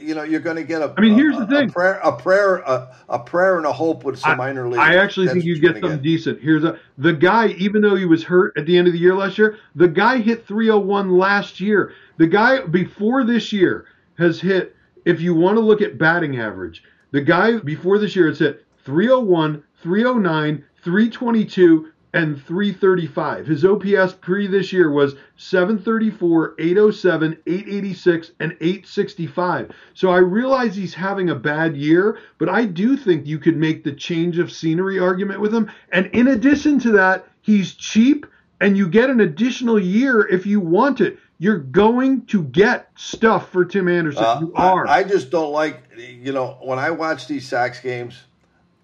[0.00, 0.94] You know, you're going to get a.
[0.96, 1.68] I mean, here's a- the thing.
[1.68, 4.78] A prayer, a prayer, a, a prayer, and a hope with some I, minor league.
[4.78, 6.40] I actually think you get something decent.
[6.40, 9.14] Here's a the guy, even though he was hurt at the end of the year
[9.14, 11.92] last year, the guy hit 301 last year.
[12.18, 13.86] The guy before this year
[14.18, 14.74] has hit.
[15.04, 18.66] If you want to look at batting average, the guy before this year has hit
[18.84, 23.46] 301, 309, 322, and 335.
[23.46, 29.70] His OPS pre this year was 734, 807, 886, and 865.
[29.94, 33.84] So I realize he's having a bad year, but I do think you could make
[33.84, 35.70] the change of scenery argument with him.
[35.92, 38.26] And in addition to that, he's cheap
[38.60, 41.18] and you get an additional year if you want it.
[41.38, 44.24] You're going to get stuff for Tim Anderson.
[44.24, 44.86] Uh, you I- are.
[44.86, 48.22] I, just don't like, you know, when I watch these Sox games,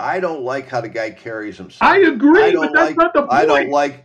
[0.03, 1.83] I don't like how the guy carries himself.
[1.83, 4.05] I agree, I don't but that's like, not the I don't like,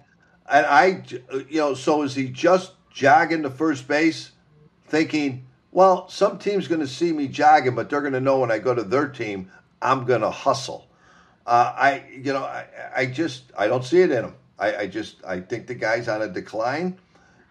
[0.49, 1.03] and I,
[1.49, 4.31] you know, so is he just jogging to first base,
[4.87, 8.51] thinking, well, some team's going to see me jogging, but they're going to know when
[8.51, 10.87] I go to their team, I'm going to hustle.
[11.45, 14.35] Uh, I, you know, I, I just, I don't see it in him.
[14.59, 16.97] I, I just, I think the guy's on a decline.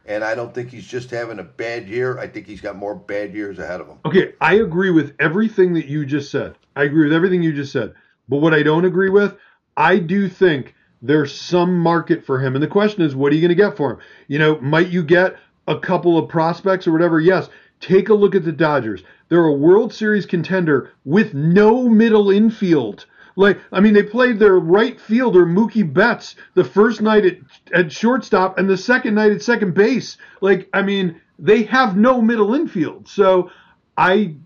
[0.08, 2.16] And I don't think he's just having a bad year.
[2.18, 3.98] I think he's got more bad years ahead of him.
[4.04, 6.56] Okay, I agree with everything that you just said.
[6.76, 7.94] I agree with everything you just said.
[8.28, 9.36] But what I don't agree with,
[9.76, 12.54] I do think there's some market for him.
[12.54, 13.98] And the question is, what are you going to get for him?
[14.28, 15.36] You know, might you get
[15.68, 17.20] a couple of prospects or whatever?
[17.20, 17.48] Yes.
[17.80, 19.02] Take a look at the Dodgers.
[19.28, 23.06] They're a World Series contender with no middle infield.
[23.36, 27.36] Like, I mean, they played their right fielder, Mookie Betts, the first night at,
[27.74, 30.16] at shortstop and the second night at second base.
[30.40, 33.08] Like, I mean, they have no middle infield.
[33.08, 33.50] So
[33.96, 34.36] I,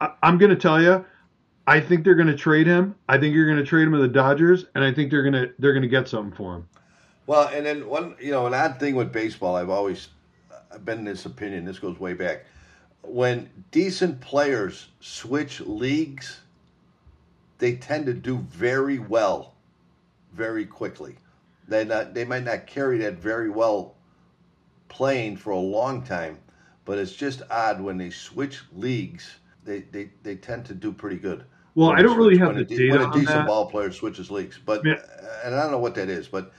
[0.00, 1.04] I'm going to tell you,
[1.68, 2.94] I think they're going to trade him.
[3.10, 5.34] I think you're going to trade him to the Dodgers, and I think they're going
[5.34, 6.68] to they're going to get something for him.
[7.26, 10.08] Well, and then one, you know, an odd thing with baseball, I've always
[10.86, 11.66] been in this opinion.
[11.66, 12.46] This goes way back.
[13.02, 16.40] When decent players switch leagues,
[17.58, 19.52] they tend to do very well,
[20.32, 21.16] very quickly.
[21.68, 23.94] They not they might not carry that very well
[24.88, 26.38] playing for a long time,
[26.86, 29.36] but it's just odd when they switch leagues.
[29.66, 31.44] They they, they tend to do pretty good.
[31.74, 33.46] Well, I don't really have the a data when a on decent that.
[33.46, 34.96] ball player switches leagues, but Yeah.
[35.44, 36.52] and I don't know what that is, but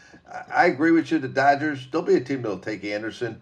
[0.51, 1.19] I- agree with you.
[1.19, 3.41] The Dodgers, there'll be a team that'll take Anderson.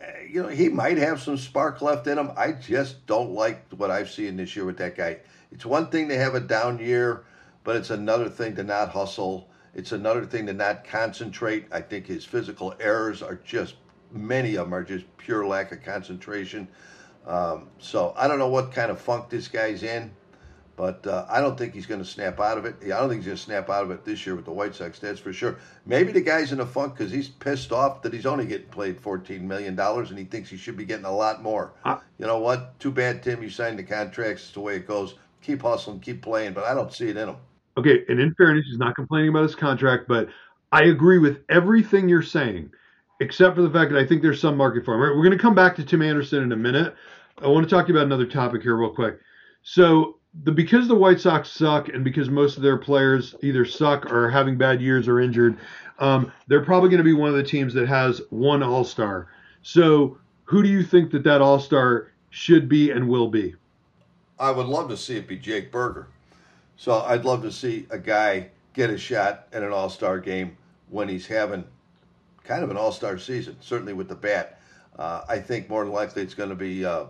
[0.00, 2.30] Uh, You know, he might have some spark left in him.
[2.36, 5.18] I just don't like what I've seen this year with that guy.
[5.52, 7.22] It's one thing to have a down year,
[7.64, 9.48] but it's another thing to not hustle.
[9.74, 11.66] It's another thing to not concentrate.
[11.72, 13.76] I think his physical errors are just
[14.12, 16.68] many of them are just pure lack of concentration.
[17.26, 20.10] Um, so I don't know what kind of funk this guy's in.
[20.76, 22.76] But uh, I don't think he's going to snap out of it.
[22.84, 24.74] I don't think he's going to snap out of it this year with the White
[24.74, 24.98] Sox.
[24.98, 25.56] That's for sure.
[25.86, 29.00] Maybe the guy's in a funk because he's pissed off that he's only getting paid
[29.00, 31.72] fourteen million dollars, and he thinks he should be getting a lot more.
[31.84, 32.78] I- you know what?
[32.78, 33.42] Too bad, Tim.
[33.42, 34.44] You signed the contracts.
[34.44, 35.14] It's the way it goes.
[35.42, 36.52] Keep hustling, keep playing.
[36.52, 37.36] But I don't see it in him.
[37.78, 40.28] Okay, and in fairness, he's not complaining about his contract, but
[40.72, 42.70] I agree with everything you're saying,
[43.20, 45.00] except for the fact that I think there's some market for him.
[45.00, 46.94] Right, we're going to come back to Tim Anderson in a minute.
[47.42, 49.18] I want to talk to you about another topic here, real quick.
[49.62, 54.06] So, the because the White Sox suck, and because most of their players either suck
[54.06, 55.58] or are having bad years or injured,
[55.98, 59.28] um, they're probably going to be one of the teams that has one All Star.
[59.62, 63.54] So, who do you think that that All Star should be and will be?
[64.38, 66.08] I would love to see it be Jake Burger.
[66.76, 70.56] So I'd love to see a guy get a shot at an All Star game
[70.90, 71.64] when he's having
[72.44, 73.56] kind of an All Star season.
[73.60, 74.60] Certainly with the bat,
[74.98, 77.06] uh, I think more than likely it's going to be uh,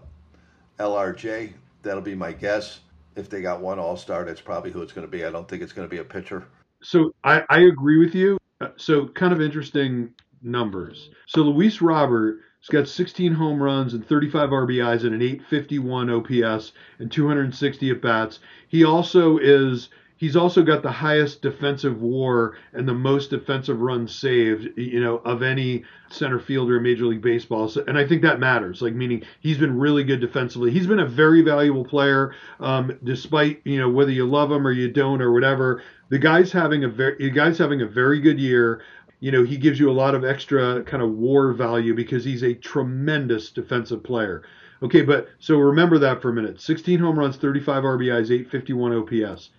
[0.78, 1.52] LRJ.
[1.82, 2.80] That'll be my guess.
[3.16, 5.24] If they got one All Star, that's probably who it's going to be.
[5.24, 6.46] I don't think it's going to be a pitcher.
[6.82, 8.38] So I, I agree with you.
[8.60, 11.10] Uh, So kind of interesting numbers.
[11.26, 16.72] So Luis Robert has got 16 home runs and 35 RBIs and an 851 OPS
[16.98, 18.40] and 260 at bats.
[18.68, 24.14] He also is he's also got the highest defensive WAR and the most defensive runs
[24.14, 27.68] saved, you know, of any center fielder in Major League Baseball.
[27.68, 28.82] So, and I think that matters.
[28.82, 30.70] Like meaning he's been really good defensively.
[30.70, 34.72] He's been a very valuable player, um, despite you know whether you love him or
[34.72, 35.82] you don't or whatever.
[36.08, 38.82] The guy's having a very the guy's having a very good year
[39.18, 42.42] you know, he gives you a lot of extra kind of war value because he's
[42.42, 44.42] a tremendous defensive player.
[44.82, 46.60] Okay, but so remember that for a minute.
[46.60, 49.50] 16 home runs, 35 RBIs, 851 OPS.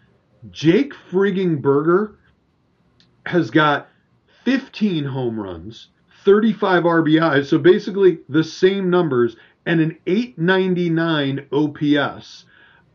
[0.51, 2.15] Jake frigging Burger
[3.25, 3.89] has got
[4.45, 5.89] 15 home runs,
[6.23, 12.45] 35 RBIs, so basically the same numbers, and an 899 OPS.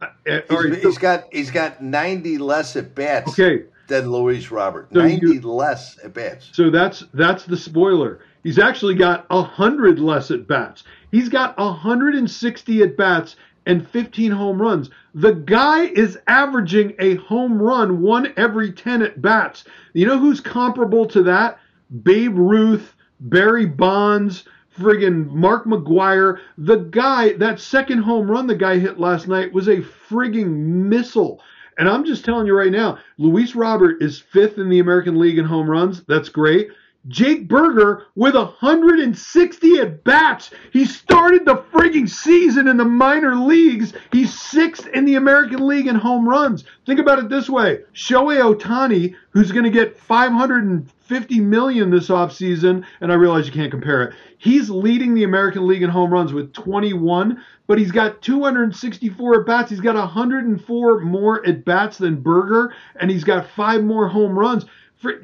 [0.01, 3.31] Uh, he's, he's got he's got 90 less at bats.
[3.31, 4.89] Okay, than Luis Robert.
[4.93, 6.51] So 90 you, less at bats.
[6.53, 8.21] So that's that's the spoiler.
[8.43, 10.83] He's actually got 100 less at bats.
[11.11, 14.91] He's got 160 at bats and 15 home runs.
[15.15, 19.65] The guy is averaging a home run one every 10 at bats.
[19.93, 21.59] You know who's comparable to that?
[22.03, 24.45] Babe Ruth, Barry Bonds,
[24.77, 26.39] friggin' Mark McGwire.
[26.59, 31.41] The guy, that second home run the guy hit last night was a frigging missile.
[31.79, 35.39] And I'm just telling you right now, Luis Robert is fifth in the American League
[35.39, 36.03] in home runs.
[36.05, 36.69] That's great.
[37.09, 40.51] Jake Burger with 160 at bats.
[40.73, 43.93] He started the frigging season in the minor leagues.
[44.13, 46.65] He's sixth in the American League in home runs.
[46.87, 52.85] Think about it this way Shohei Ohtani, who's going to get 550 million this offseason,
[53.01, 54.15] and I realize you can't compare it.
[54.39, 59.47] He's leading the American League in home runs with 21, but he's got 264 at
[59.47, 59.71] bats.
[59.71, 64.67] He's got 104 more at bats than Burger, and he's got five more home runs.
[64.97, 65.21] For,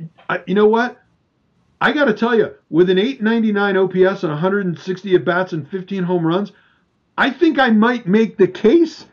[0.46, 1.00] you know what?
[1.80, 6.02] I got to tell you, with an 899 OPS and 160 at bats and 15
[6.02, 6.52] home runs,
[7.16, 9.06] I think I might make the case.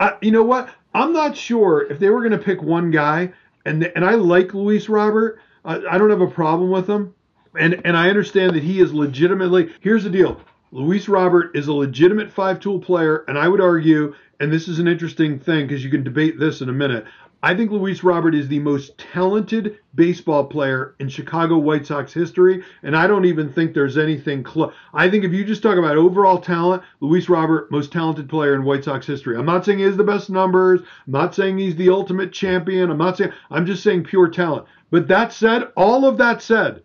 [0.00, 0.68] Uh, you know what?
[0.94, 3.32] I'm not sure if they were going to pick one guy,
[3.64, 5.38] and and I like Luis Robert.
[5.64, 7.14] Uh, I don't have a problem with him,
[7.58, 9.72] and and I understand that he is legitimately.
[9.80, 10.40] Here's the deal:
[10.72, 14.78] Luis Robert is a legitimate five tool player, and I would argue, and this is
[14.78, 17.06] an interesting thing because you can debate this in a minute.
[17.44, 22.62] I think Luis Robert is the most talented baseball player in Chicago White Sox history,
[22.84, 24.72] and I don't even think there's anything close.
[24.94, 28.62] I think if you just talk about overall talent, Luis Robert, most talented player in
[28.62, 29.36] White Sox history.
[29.36, 30.82] I'm not saying he has the best numbers.
[31.06, 32.92] I'm not saying he's the ultimate champion.
[32.92, 33.32] I'm not saying.
[33.50, 34.66] I'm just saying pure talent.
[34.92, 36.84] But that said, all of that said,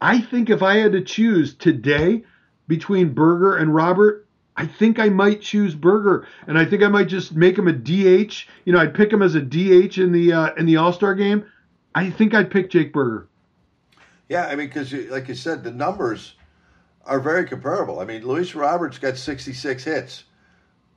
[0.00, 2.24] I think if I had to choose today
[2.66, 7.08] between Burger and Robert, I think I might choose Burger, and I think I might
[7.08, 8.46] just make him a DH.
[8.64, 11.14] You know, I'd pick him as a DH in the uh, in the All Star
[11.14, 11.44] game.
[11.94, 13.28] I think I'd pick Jake Burger.
[14.28, 16.34] Yeah, I mean, because like you said, the numbers
[17.04, 18.00] are very comparable.
[18.00, 20.24] I mean, Luis Roberts got 66 hits,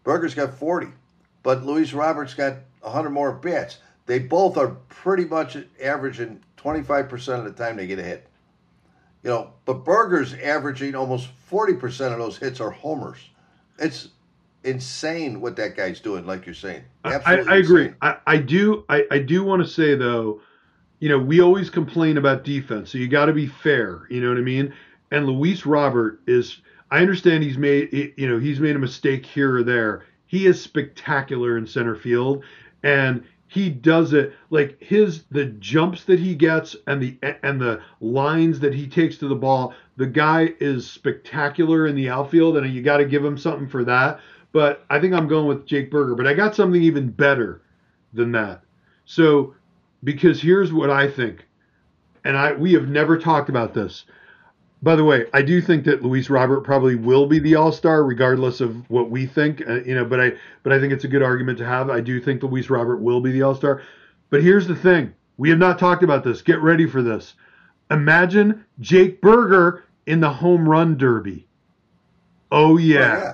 [0.04, 0.88] Burger's got 40,
[1.44, 3.80] but Luis Roberts got 100 more bats.
[4.06, 8.28] They both are pretty much averaging 25% of the time they get a hit.
[9.24, 13.18] You know, but Burger's averaging almost 40% of those hits are homers.
[13.80, 14.10] It's
[14.64, 16.84] insane what that guy's doing, like you're saying.
[17.04, 17.94] Absolutely I, I agree.
[18.02, 18.84] I, I, do.
[18.90, 20.42] I, I do want to say though,
[21.00, 24.08] you know, we always complain about defense, so you got to be fair.
[24.10, 24.74] You know what I mean?
[25.12, 26.62] And Luis Robert is.
[26.92, 28.14] I understand he's made.
[28.16, 30.06] You know, he's made a mistake here or there.
[30.28, 32.44] He is spectacular in center field,
[32.84, 37.82] and he does it like his the jumps that he gets and the and the
[38.02, 42.74] lines that he takes to the ball the guy is spectacular in the outfield and
[42.74, 44.20] you got to give him something for that.
[44.52, 47.62] But i think i'm going with jake burger but i got something even better
[48.14, 48.62] than that.
[49.06, 49.54] So
[50.04, 51.46] because here's what i think
[52.24, 54.06] and i we have never talked about this
[54.82, 58.04] by the way, I do think that Luis Robert probably will be the All Star,
[58.04, 59.68] regardless of what we think.
[59.68, 60.34] Uh, you know, but I
[60.64, 61.90] but I think it's a good argument to have.
[61.90, 63.82] I do think Luis Robert will be the All Star.
[64.30, 66.42] But here's the thing: we have not talked about this.
[66.42, 67.34] Get ready for this.
[67.90, 71.48] Imagine Jake Burger in the home run derby.
[72.52, 72.98] Oh yeah.
[72.98, 73.34] Oh, yeah.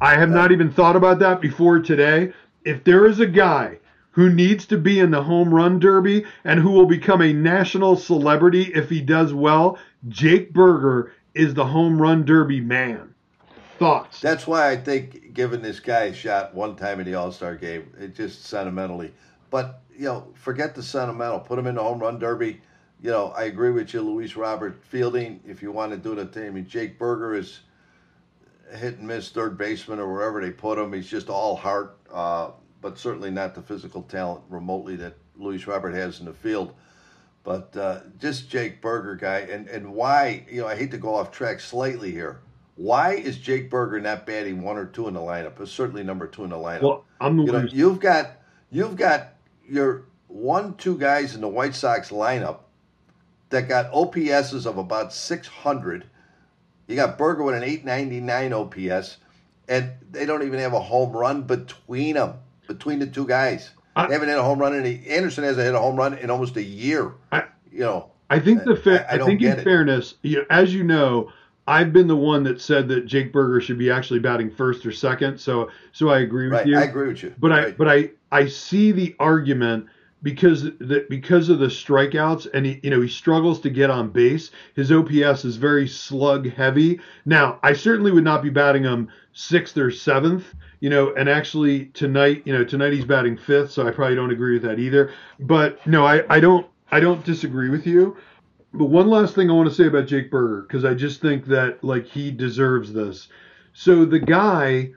[0.00, 2.32] I have not even thought about that before today.
[2.64, 3.77] If there is a guy
[4.18, 7.94] who needs to be in the home run derby and who will become a national
[7.94, 9.78] celebrity if he does well,
[10.08, 13.14] Jake Burger is the home run derby man.
[13.78, 14.20] Thoughts?
[14.20, 17.54] That's why I think giving this guy a shot one time in the All Star
[17.54, 19.14] game, it just sentimentally.
[19.50, 21.38] But you know, forget the sentimental.
[21.38, 22.60] Put him in the home run derby.
[23.00, 25.38] You know, I agree with you, Luis Robert Fielding.
[25.46, 27.60] If you want to do the I mean, Jake Burger is
[28.74, 30.92] hit and miss third baseman or wherever they put him.
[30.92, 31.96] He's just all heart.
[32.12, 32.50] Uh,
[32.80, 36.74] but certainly not the physical talent remotely that Luis Robert has in the field.
[37.44, 41.14] But uh, just Jake Burger, guy, and and why you know I hate to go
[41.14, 42.40] off track slightly here.
[42.76, 45.60] Why is Jake Burger not batting one or two in the lineup?
[45.60, 46.82] It's certainly number two in the lineup.
[46.82, 48.32] Well, I'm you know, you've got
[48.70, 49.34] you've got
[49.68, 52.58] you're one, two guys in the White Sox lineup
[53.50, 56.04] that got OPSs of about 600.
[56.86, 59.16] You got Burger with an 899 OPS,
[59.68, 62.34] and they don't even have a home run between them,
[62.68, 63.70] between the two guys.
[63.96, 66.14] I, they haven't hit a home run in a, Anderson hasn't hit a home run
[66.14, 67.14] in almost a year.
[67.32, 69.64] I, you know, I think the fa- I, I, I think in it.
[69.64, 71.32] fairness, you know, as you know,
[71.66, 74.92] I've been the one that said that Jake Burger should be actually batting first or
[74.92, 75.38] second.
[75.38, 76.78] So so I agree with right, you.
[76.78, 77.34] I agree with you.
[77.38, 77.66] But right.
[77.66, 79.86] I but I I see the argument
[80.22, 84.10] because that because of the strikeouts and he you know he struggles to get on
[84.10, 84.50] base.
[84.74, 87.00] His OPS is very slug heavy.
[87.24, 90.54] Now I certainly would not be batting him sixth or seventh.
[90.80, 94.30] You know, and actually tonight, you know, tonight he's batting fifth, so I probably don't
[94.30, 95.12] agree with that either.
[95.40, 98.16] But no, I, I don't I don't disagree with you.
[98.72, 101.46] But one last thing I want to say about Jake Burger, because I just think
[101.46, 103.28] that like he deserves this.
[103.72, 104.90] So the guy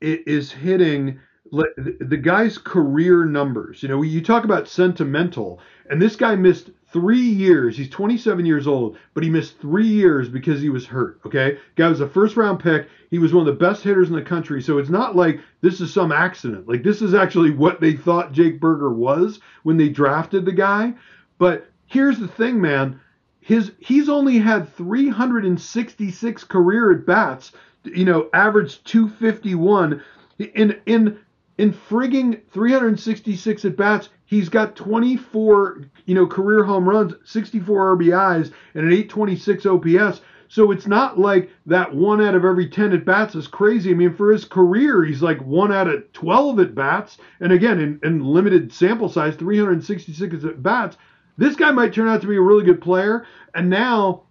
[0.00, 1.20] is hitting
[1.50, 3.82] the guy's career numbers.
[3.82, 7.76] You know, you talk about sentimental, and this guy missed three years.
[7.76, 11.20] He's 27 years old, but he missed three years because he was hurt.
[11.26, 12.88] Okay, guy was a first round pick.
[13.10, 14.62] He was one of the best hitters in the country.
[14.62, 16.68] So it's not like this is some accident.
[16.68, 20.94] Like this is actually what they thought Jake Burger was when they drafted the guy.
[21.38, 23.00] But here's the thing, man.
[23.40, 27.52] His he's only had 366 career at bats.
[27.84, 30.02] You know, average 251
[30.38, 31.18] in in
[31.58, 38.52] in frigging 366 at bats, he's got 24, you know, career home runs, 64 RBIs,
[38.74, 40.20] and an 826 OPS.
[40.50, 43.90] So it's not like that one out of every 10 at bats is crazy.
[43.90, 47.18] I mean, for his career, he's like one out of 12 at bats.
[47.40, 50.96] And again, in, in limited sample size, 366 at bats.
[51.36, 53.26] This guy might turn out to be a really good player.
[53.54, 54.22] And now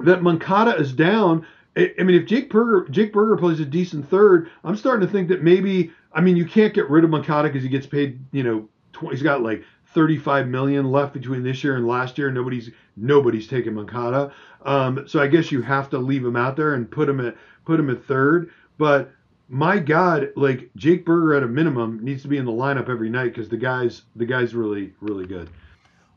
[0.00, 1.46] that Moncada is down,
[1.76, 5.28] I mean, if Jake Burger Jake Burger plays a decent third, I'm starting to think
[5.28, 8.20] that maybe I mean, you can't get rid of Moncada because he gets paid.
[8.32, 12.30] You know, tw- he's got like 35 million left between this year and last year.
[12.30, 14.32] Nobody's nobody's taking Moncada.
[14.64, 17.36] Um, so I guess you have to leave him out there and put him at
[17.64, 18.50] put him at third.
[18.78, 19.12] But
[19.48, 23.10] my God, like Jake Burger at a minimum needs to be in the lineup every
[23.10, 25.50] night because the guy's the guy's really really good.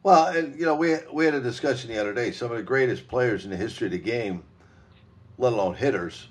[0.03, 2.31] Well, and you know, we we had a discussion the other day.
[2.31, 4.43] Some of the greatest players in the history of the game,
[5.37, 6.27] let alone hitters,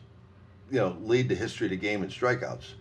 [0.71, 2.75] you know, lead the history of the game in strikeouts.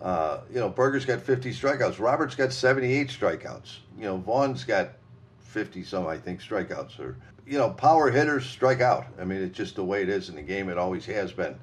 [0.00, 1.98] Uh, you know, Burger's got 50 strikeouts.
[1.98, 3.78] Roberts got 78 strikeouts.
[3.98, 4.92] You know, Vaughn's got
[5.40, 6.98] 50 some, I think, strikeouts.
[7.00, 7.16] Or
[7.46, 9.06] you know, power hitters strike out.
[9.20, 10.68] I mean, it's just the way it is in the game.
[10.68, 11.56] It always has been.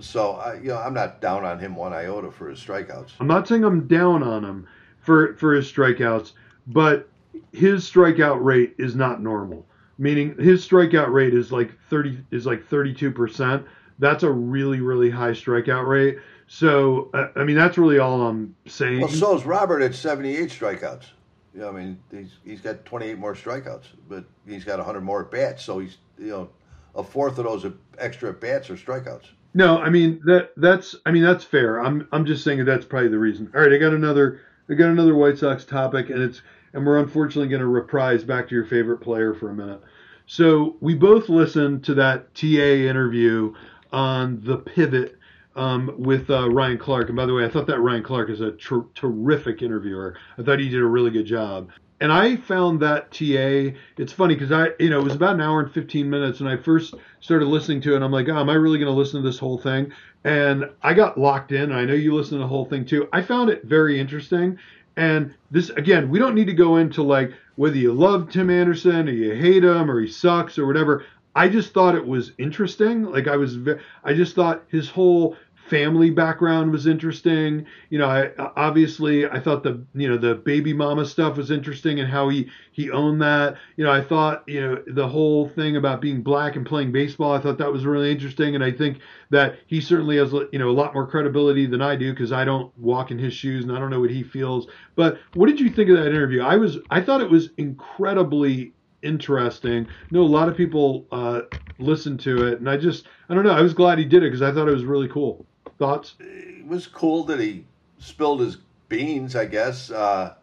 [0.00, 3.12] So, I, you know, I'm not down on him one iota for his strikeouts.
[3.20, 4.68] I'm not saying I'm down on him
[5.00, 6.32] for for his strikeouts,
[6.68, 7.08] but
[7.52, 9.66] his strikeout rate is not normal.
[9.98, 13.66] Meaning, his strikeout rate is like 30 is like 32 percent.
[13.98, 16.18] That's a really really high strikeout rate.
[16.46, 19.00] So uh, I mean, that's really all I'm saying.
[19.00, 21.06] Well, so is Robert at 78 strikeouts.
[21.54, 25.30] Yeah, I mean, he's he's got 28 more strikeouts, but he's got 100 more at
[25.30, 25.64] bats.
[25.64, 26.50] So he's you know
[26.94, 27.66] a fourth of those
[27.98, 29.26] extra at bats are strikeouts.
[29.54, 31.78] No, I mean that that's I mean that's fair.
[31.84, 33.50] I'm I'm just saying that that's probably the reason.
[33.54, 34.40] All right, I got another
[34.70, 36.42] I got another White Sox topic, and it's
[36.72, 39.80] and we're unfortunately going to reprise back to your favorite player for a minute.
[40.26, 43.54] So we both listened to that TA interview
[43.92, 45.18] on the pivot
[45.56, 47.08] um, with uh, Ryan Clark.
[47.08, 50.16] And by the way, I thought that Ryan Clark is a ter- terrific interviewer.
[50.36, 51.70] I thought he did a really good job.
[52.00, 53.76] And I found that TA.
[53.96, 56.48] It's funny because I, you know, it was about an hour and 15 minutes, and
[56.48, 57.96] I first started listening to it.
[57.96, 59.90] and I'm like, oh, am I really going to listen to this whole thing?
[60.22, 61.72] And I got locked in.
[61.72, 63.08] I know you listen to the whole thing too.
[63.12, 64.58] I found it very interesting.
[64.98, 69.08] And this, again, we don't need to go into like whether you love Tim Anderson
[69.08, 71.04] or you hate him or he sucks or whatever.
[71.36, 73.04] I just thought it was interesting.
[73.04, 73.58] Like I was,
[74.02, 75.36] I just thought his whole
[75.68, 77.66] family background was interesting.
[77.90, 82.00] You know, I obviously I thought the you know the baby mama stuff was interesting
[82.00, 83.56] and how he he owned that.
[83.76, 87.32] You know, I thought you know the whole thing about being black and playing baseball.
[87.32, 89.00] I thought that was really interesting, and I think
[89.30, 92.44] that he certainly has you know a lot more credibility than I do because I
[92.44, 94.66] don't walk in his shoes and I don't know what he feels.
[94.96, 96.42] But what did you think of that interview?
[96.42, 99.84] I was I thought it was incredibly interesting.
[99.86, 101.42] I know a lot of people uh,
[101.78, 103.50] listened to it, and I just I don't know.
[103.50, 105.46] I was glad he did it because I thought it was really cool.
[105.78, 106.14] Thoughts?
[106.18, 107.64] It was cool that he
[107.98, 108.58] spilled his
[108.88, 109.90] beans, I guess.
[109.90, 110.34] Uh,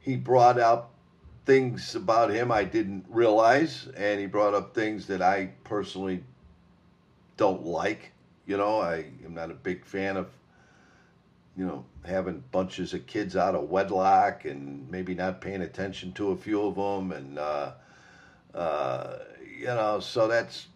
[0.00, 0.90] he brought up
[1.44, 6.24] things about him I didn't realize, and he brought up things that I personally
[7.36, 8.12] don't like.
[8.46, 10.28] You know, I am not a big fan of,
[11.56, 16.32] you know, having bunches of kids out of wedlock and maybe not paying attention to
[16.32, 17.12] a few of them.
[17.12, 17.72] And, uh,
[18.52, 19.18] uh,
[19.58, 20.66] you know, so that's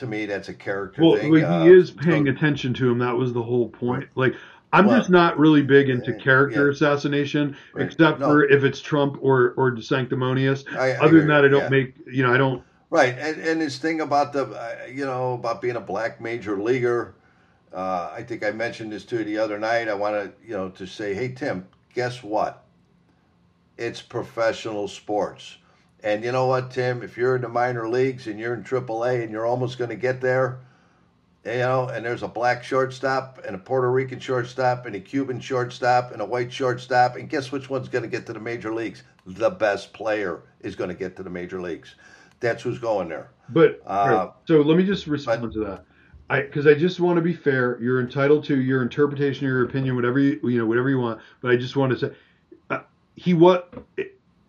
[0.00, 1.30] to me, that's a character well, thing.
[1.30, 2.98] Well, he uh, is paying so, attention to him.
[2.98, 4.08] That was the whole point.
[4.14, 4.34] Like,
[4.72, 6.72] I'm Well, just not really big into character yeah.
[6.72, 7.86] assassination, Right.
[7.86, 8.26] except No.
[8.26, 10.64] for if it's Trump or or sanctimonious.
[10.76, 11.68] I- I Other than that, I don't yeah.
[11.68, 12.62] make you know I don't.
[12.90, 16.60] Right, and and this thing about the uh, you know about being a black major
[16.60, 17.14] leaguer,
[17.72, 19.88] uh, I think I mentioned this to you the other night.
[19.88, 22.64] I want to you know to say, hey Tim, guess what?
[23.76, 25.56] It's professional sports,
[26.02, 27.02] and you know what, Tim?
[27.02, 29.96] If you're in the minor leagues and you're in AAA and you're almost going to
[29.96, 30.60] get there,
[31.44, 35.40] you know, and there's a black shortstop and a Puerto Rican shortstop and a Cuban
[35.40, 38.74] shortstop and a white shortstop, and guess which one's going to get to the major
[38.74, 39.02] leagues?
[39.26, 41.94] The best player is going to get to the major leagues.
[42.40, 43.30] That's who's going there.
[43.48, 45.84] But Uh, right, so let me just respond to that.
[46.30, 47.78] I because I just want to be fair.
[47.80, 51.20] You're entitled to your interpretation, your opinion, whatever you you know, whatever you want.
[51.40, 52.14] But I just want to say,
[52.70, 52.80] uh,
[53.16, 53.74] he what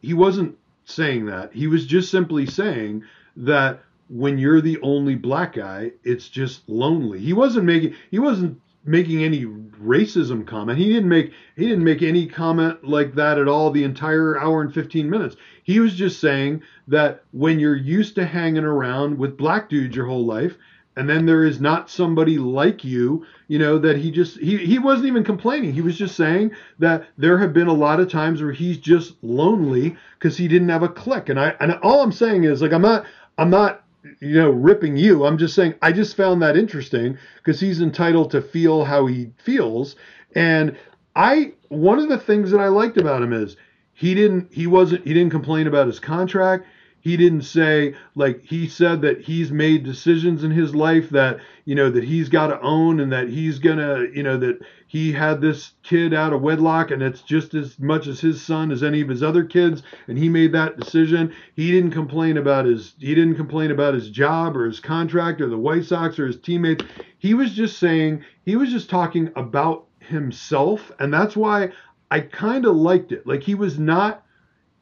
[0.02, 1.54] he wasn't saying that.
[1.54, 3.04] He was just simply saying
[3.38, 7.20] that when you're the only black guy, it's just lonely.
[7.20, 10.78] He wasn't making he wasn't making any racism comment.
[10.78, 14.62] He didn't make he didn't make any comment like that at all the entire hour
[14.62, 15.36] and 15 minutes.
[15.64, 20.08] He was just saying that when you're used to hanging around with black dudes your
[20.08, 20.58] whole life
[20.96, 24.78] and then there is not somebody like you, you know, that he just he he
[24.78, 25.74] wasn't even complaining.
[25.74, 29.16] He was just saying that there have been a lot of times where he's just
[29.22, 31.30] lonely because he didn't have a click.
[31.30, 33.06] And I and all I'm saying is like I'm not
[33.38, 33.84] I'm not
[34.20, 35.26] you know ripping you.
[35.26, 39.32] I'm just saying I just found that interesting because he's entitled to feel how he
[39.38, 39.96] feels.
[40.36, 40.78] And
[41.16, 43.56] I one of the things that I liked about him is
[43.94, 46.66] he didn't he wasn't he didn't complain about his contract
[47.02, 51.76] he didn't say like he said that he's made decisions in his life that you
[51.76, 55.42] know that he's got to own and that he's gonna you know that he had
[55.42, 59.02] this kid out of wedlock and it's just as much as his son as any
[59.02, 61.34] of his other kids and he made that decision.
[61.56, 65.48] He didn't complain about his he didn't complain about his job or his contract or
[65.48, 66.86] the white sox or his teammates.
[67.18, 71.72] He was just saying he was just talking about himself and that's why
[72.10, 73.26] i kind of liked it.
[73.26, 74.26] Like he was not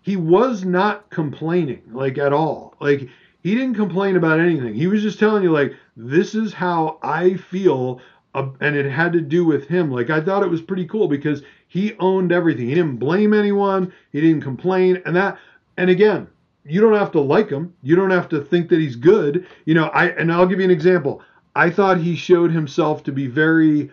[0.10, 2.74] he was not complaining like at all.
[2.80, 3.08] Like
[3.44, 4.74] he didn't complain about anything.
[4.74, 8.02] He was just telling you like this is how i feel
[8.34, 9.92] uh, and it had to do with him.
[9.92, 12.68] Like i thought it was pretty cool because he owned everything.
[12.68, 13.94] He didn't blame anyone.
[14.12, 15.00] He didn't complain.
[15.06, 15.38] And that
[15.78, 16.28] and again
[16.66, 17.76] you don't have to like him.
[17.84, 19.46] You don't have to think that he's good.
[19.66, 21.22] You know i and i'll give you an example.
[21.56, 23.92] I thought he showed himself to be very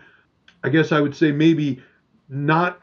[0.63, 1.79] i guess i would say maybe
[2.27, 2.81] not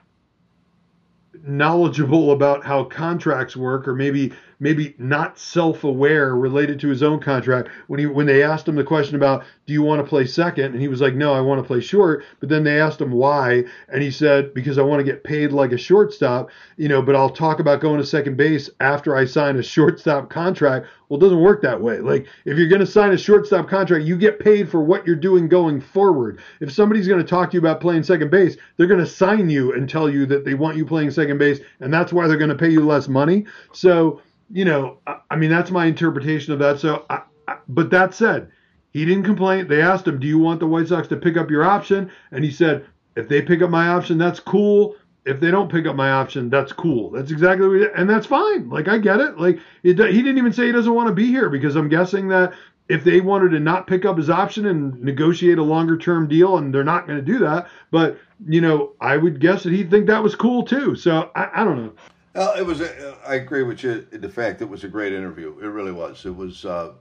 [1.43, 4.33] knowledgeable about how contracts work or maybe
[4.65, 8.83] maybe not self-aware related to his own contract when he when they asked him the
[8.83, 10.73] question about do you want to play second?
[10.73, 12.25] And he was like no I want to play short.
[12.41, 15.53] But then they asked him why and he said because I want to get paid
[15.53, 16.49] like a shortstop
[16.79, 20.31] you know but I'll talk about going to second base after I sign a shortstop
[20.31, 20.87] contract.
[21.11, 21.99] Well it doesn't work that way.
[21.99, 25.15] Like if you're going to sign a shortstop contract you get paid for what you're
[25.15, 26.41] doing going forward.
[26.61, 29.51] If somebody's going to talk to you about playing second base they're going to sign
[29.51, 32.39] you and tell you that they want you playing second base and that's why they're
[32.39, 33.45] going to pay you less money.
[33.75, 36.79] So you know I, I mean that's my interpretation of that.
[36.79, 38.51] So I, I, but that said
[38.91, 39.69] he didn't complain.
[39.69, 42.11] They asked him do you want the white sox to pick up your option?
[42.31, 42.87] And he said
[43.17, 44.97] if they pick up my option that's cool.
[45.27, 47.11] If they don't pick up my option that's cool.
[47.11, 48.69] That's exactly what and that's fine.
[48.69, 49.39] Like i get it.
[49.39, 52.29] Like it, he didn't even say he doesn't want to be here because i'm guessing
[52.29, 52.53] that
[52.89, 56.59] if they wanted to not pick up his option and negotiate a longer term deal
[56.59, 59.91] and they're not going to do that but you know i would guess that he'd
[59.91, 60.95] think that was cool too.
[60.95, 61.93] So i, I don't know
[62.35, 62.81] Well, it was.
[62.81, 64.07] A, I agree with you.
[64.13, 65.57] in The fact it was a great interview.
[65.61, 66.25] It really was.
[66.27, 66.65] It was.
[66.65, 66.93] Uh,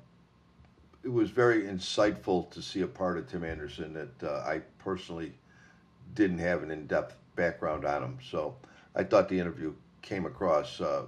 [1.04, 5.34] it was very insightful to see a part of Tim Anderson that uh, I personally
[6.16, 8.18] didn't have an in-depth background on him.
[8.30, 8.56] So
[8.96, 11.04] I thought the interview came across uh,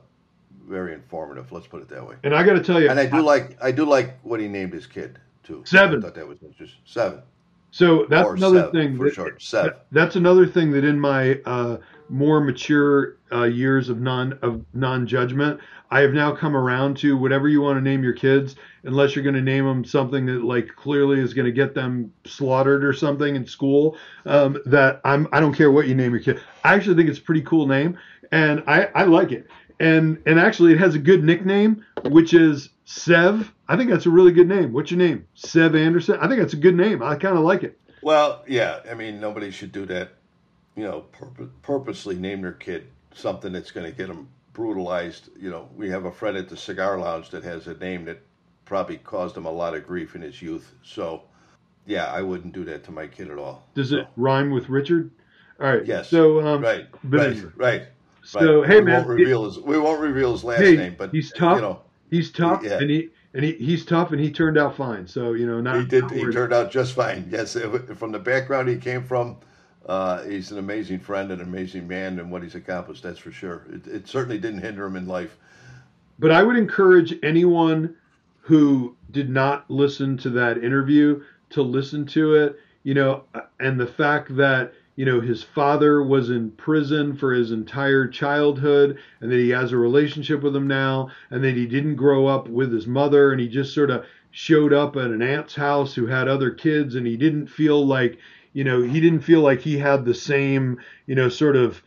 [0.67, 1.51] very informative.
[1.51, 2.15] Let's put it that way.
[2.23, 3.57] and i got to tell you And I do like.
[3.63, 5.63] I do like what he named his kid too.
[5.65, 5.99] Seven.
[5.99, 6.79] I thought that was interesting.
[6.85, 7.21] Seven.
[7.71, 8.97] So that's or another thing.
[8.97, 9.41] for that- short.
[9.41, 9.65] Sev.
[9.65, 11.77] that- that's another thing that in my uh,
[12.09, 15.59] more mature uh, years of non of non judgment,
[15.91, 19.23] I have now come around to whatever you want to name your kids, unless you're
[19.23, 22.93] going to name them something that like clearly is going to get them slaughtered or
[22.93, 23.97] something in school.
[24.25, 26.41] Um, that I'm I don't care what you name your kid.
[26.63, 27.97] I actually think it's a pretty cool name,
[28.31, 29.47] and I I like it.
[29.79, 33.51] And and actually it has a good nickname, which is Sev.
[33.67, 34.73] I think that's a really good name.
[34.73, 35.27] What's your name?
[35.33, 36.17] Sev Anderson.
[36.21, 37.01] I think that's a good name.
[37.01, 37.79] I kind of like it.
[38.01, 38.81] Well, yeah.
[38.89, 40.14] I mean, nobody should do that.
[40.75, 45.29] You know, purpo- purposely name their kid something that's going to get them brutalized.
[45.39, 48.21] You know, we have a friend at the cigar lounge that has a name that
[48.65, 50.73] probably caused him a lot of grief in his youth.
[50.83, 51.21] So,
[51.85, 53.63] yeah, I wouldn't do that to my kid at all.
[53.75, 55.11] Does So, it rhyme with Richard?
[55.59, 55.85] All right.
[55.85, 56.09] Yes.
[56.09, 56.87] So um, Right.
[57.05, 57.37] right.
[57.55, 57.83] Right.
[58.23, 58.69] So right.
[58.69, 61.31] hey we man, won't reveal his we won't reveal his last Hey, name, but he's
[61.31, 61.55] tough.
[61.55, 62.79] You know, he's tough, Yeah.
[62.79, 65.07] and he and he, he's tough, and he turned out fine.
[65.07, 66.03] So you know, not he did.
[66.03, 67.27] not He turned out just fine.
[67.29, 69.37] Yes, it, from the background he came from,
[69.85, 73.31] uh, he's an amazing friend and an amazing man, and what he's accomplished, that's for
[73.31, 73.65] sure.
[73.71, 75.37] It, it certainly didn't hinder him in life.
[76.17, 77.95] But I would encourage anyone
[78.39, 81.21] who did not listen to that interview
[81.51, 82.59] to listen to it.
[82.83, 83.23] You know,
[83.59, 88.97] and the fact that you know his father was in prison for his entire childhood
[89.19, 92.47] and that he has a relationship with him now and that he didn't grow up
[92.47, 96.05] with his mother and he just sort of showed up at an aunt's house who
[96.05, 98.19] had other kids and he didn't feel like
[98.55, 101.83] you know he didn't feel like he had the same you know sort of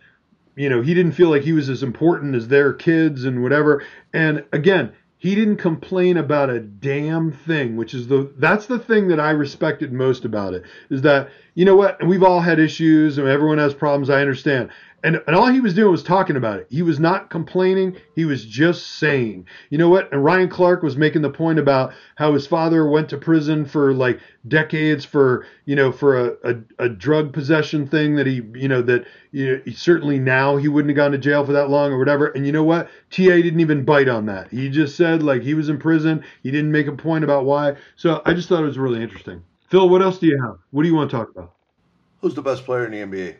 [0.54, 3.82] you know he didn't feel like he was as important as their kids and whatever.
[4.12, 9.08] And again he didn't complain about a damn thing which is the that's the thing
[9.08, 12.60] that i respected most about it is that you know what and we've all had
[12.60, 14.70] issues and everyone has problems i understand
[15.04, 16.66] and, and all he was doing was talking about it.
[16.70, 17.96] He was not complaining.
[18.16, 20.12] He was just saying, you know what?
[20.12, 23.94] And Ryan Clark was making the point about how his father went to prison for
[23.94, 24.18] like
[24.48, 28.82] decades for, you know, for a, a, a drug possession thing that he, you know,
[28.82, 31.98] that you know, certainly now he wouldn't have gone to jail for that long or
[31.98, 32.28] whatever.
[32.28, 32.88] And you know what?
[33.10, 34.50] TA didn't even bite on that.
[34.50, 36.24] He just said like he was in prison.
[36.42, 37.76] He didn't make a point about why.
[37.94, 39.44] So I just thought it was really interesting.
[39.68, 40.58] Phil, what else do you have?
[40.72, 41.52] What do you want to talk about?
[42.20, 43.36] Who's the best player in the NBA?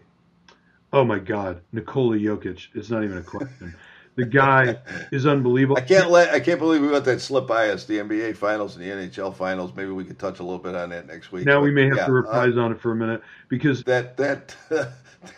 [0.93, 2.69] Oh my God, Nikola Jokic.
[2.75, 3.75] It's not even a question.
[4.19, 4.77] The guy
[5.13, 5.77] is unbelievable.
[5.77, 7.85] I can't let I can't believe we let that slip by us.
[7.85, 9.73] The NBA Finals and the NHL Finals.
[9.77, 11.47] Maybe we could touch a little bit on that next week.
[11.47, 13.85] Now but, we may have yeah, to reprise uh, on it for a minute because
[13.85, 14.91] that that, that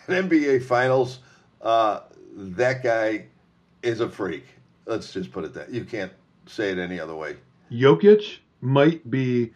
[0.07, 1.19] NBA Finals.
[1.61, 1.99] Uh,
[2.35, 3.25] that guy
[3.83, 4.45] is a freak.
[4.87, 6.11] Let's just put it that you can't
[6.47, 7.37] say it any other way.
[7.71, 9.53] Jokic might be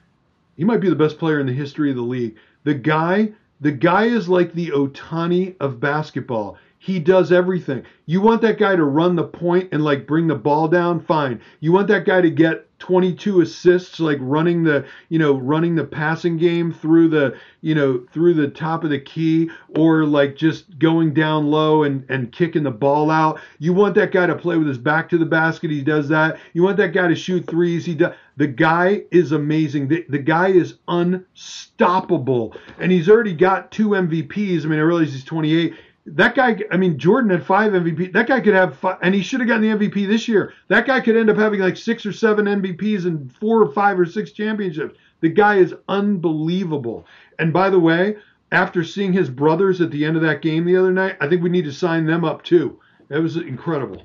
[0.56, 2.36] he might be the best player in the history of the league.
[2.64, 3.32] The guy
[3.66, 6.56] the guy is like the Ohtani of basketball.
[6.78, 7.82] He does everything.
[8.06, 11.42] You want that guy to run the point and like bring the ball down, fine.
[11.62, 15.84] You want that guy to get 22 assists like running the, you know, running the
[15.84, 20.78] passing game through the, you know, through the top of the key or like just
[20.78, 23.40] going down low and and kicking the ball out.
[23.58, 26.38] You want that guy to play with his back to the basket, he does that.
[26.54, 29.88] You want that guy to shoot threes, he does the guy is amazing.
[29.88, 32.56] The, the guy is unstoppable.
[32.80, 34.64] And he's already got two MVPs.
[34.64, 35.74] I mean, I realize he's 28
[36.08, 38.14] that guy, I mean, Jordan had five MVP.
[38.14, 40.54] That guy could have, five, and he should have gotten the MVP this year.
[40.68, 44.00] That guy could end up having like six or seven MVPs and four or five
[44.00, 44.96] or six championships.
[45.22, 47.08] The guy is unbelievable.
[47.40, 48.18] And by the way,
[48.52, 51.42] after seeing his brothers at the end of that game the other night, I think
[51.42, 52.80] we need to sign them up too.
[53.08, 54.04] That was incredible.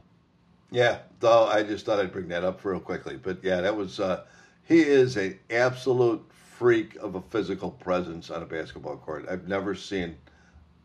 [0.70, 3.16] Yeah, though I just thought I'd bring that up real quickly.
[3.16, 4.24] But yeah, that was, uh,
[4.64, 9.26] he is an absolute freak of a physical presence on a basketball court.
[9.30, 10.16] I've never seen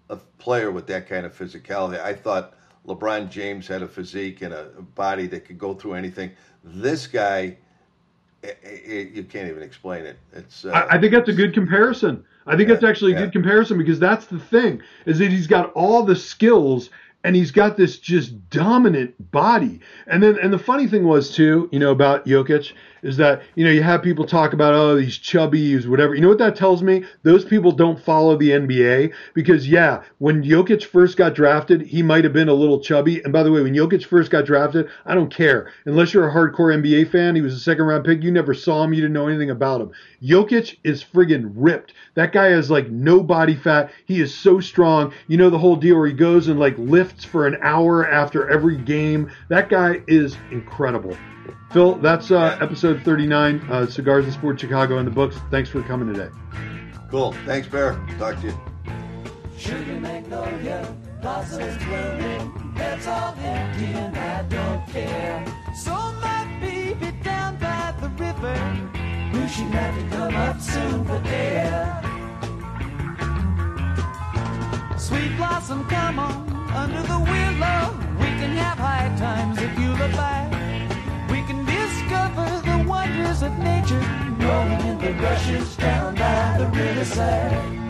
[0.09, 1.99] a player with that kind of physicality.
[1.99, 2.53] I thought
[2.87, 4.65] LeBron James had a physique and a
[4.95, 6.31] body that could go through anything.
[6.63, 7.57] This guy,
[8.43, 10.17] it, eh, it, eh, you can't even explain it.
[10.33, 10.65] It's.
[10.65, 12.23] Uh, I, I, think that's a good comparison.
[12.45, 13.21] I think yeah, that's actually a yeah.
[13.21, 16.89] good comparison because that's the thing is that he's got all the skills
[17.25, 19.79] and he's got this just dominant body.
[20.05, 22.71] And then and the funny thing was too, you know, about Jokic
[23.01, 26.13] is that you know you have people talk about oh these chubbies whatever.
[26.13, 27.03] You know what that tells me?
[27.23, 32.23] Those people don't follow the NBA because yeah, when Jokic first got drafted, he might
[32.23, 33.23] have been a little chubby.
[33.23, 36.33] And by the way, when Jokic first got drafted, I don't care unless you're a
[36.33, 37.35] hardcore NBA fan.
[37.35, 38.21] He was a second round pick.
[38.21, 38.93] You never saw him.
[38.93, 39.91] You didn't know anything about him.
[40.21, 41.93] Jokic is friggin' ripped.
[42.13, 43.91] That guy has like no body fat.
[44.05, 45.11] He is so strong.
[45.27, 48.49] You know the whole deal where he goes and like lifts for an hour after
[48.49, 49.31] every game.
[49.49, 51.15] That guy is incredible.
[51.71, 55.37] Phil, that's uh, episode 39, uh, Cigars and Sports Chicago in the books.
[55.51, 56.29] Thanks for coming today.
[57.09, 57.33] Cool.
[57.45, 57.93] Thanks, Bear.
[58.17, 58.59] Talk to you.
[59.57, 65.45] Sugar magnolia, blossoms blooming, that's all empty and I don't care.
[65.73, 68.53] So my baby down by the river,
[69.33, 72.01] wishing that to come up soon for air.
[74.97, 77.81] Sweet blossom, come on, under the willow.
[78.19, 80.51] We can have high times if you look back.
[81.31, 84.03] We can discover the wonders of nature,
[84.45, 87.84] rolling in the rushes down by the riverside.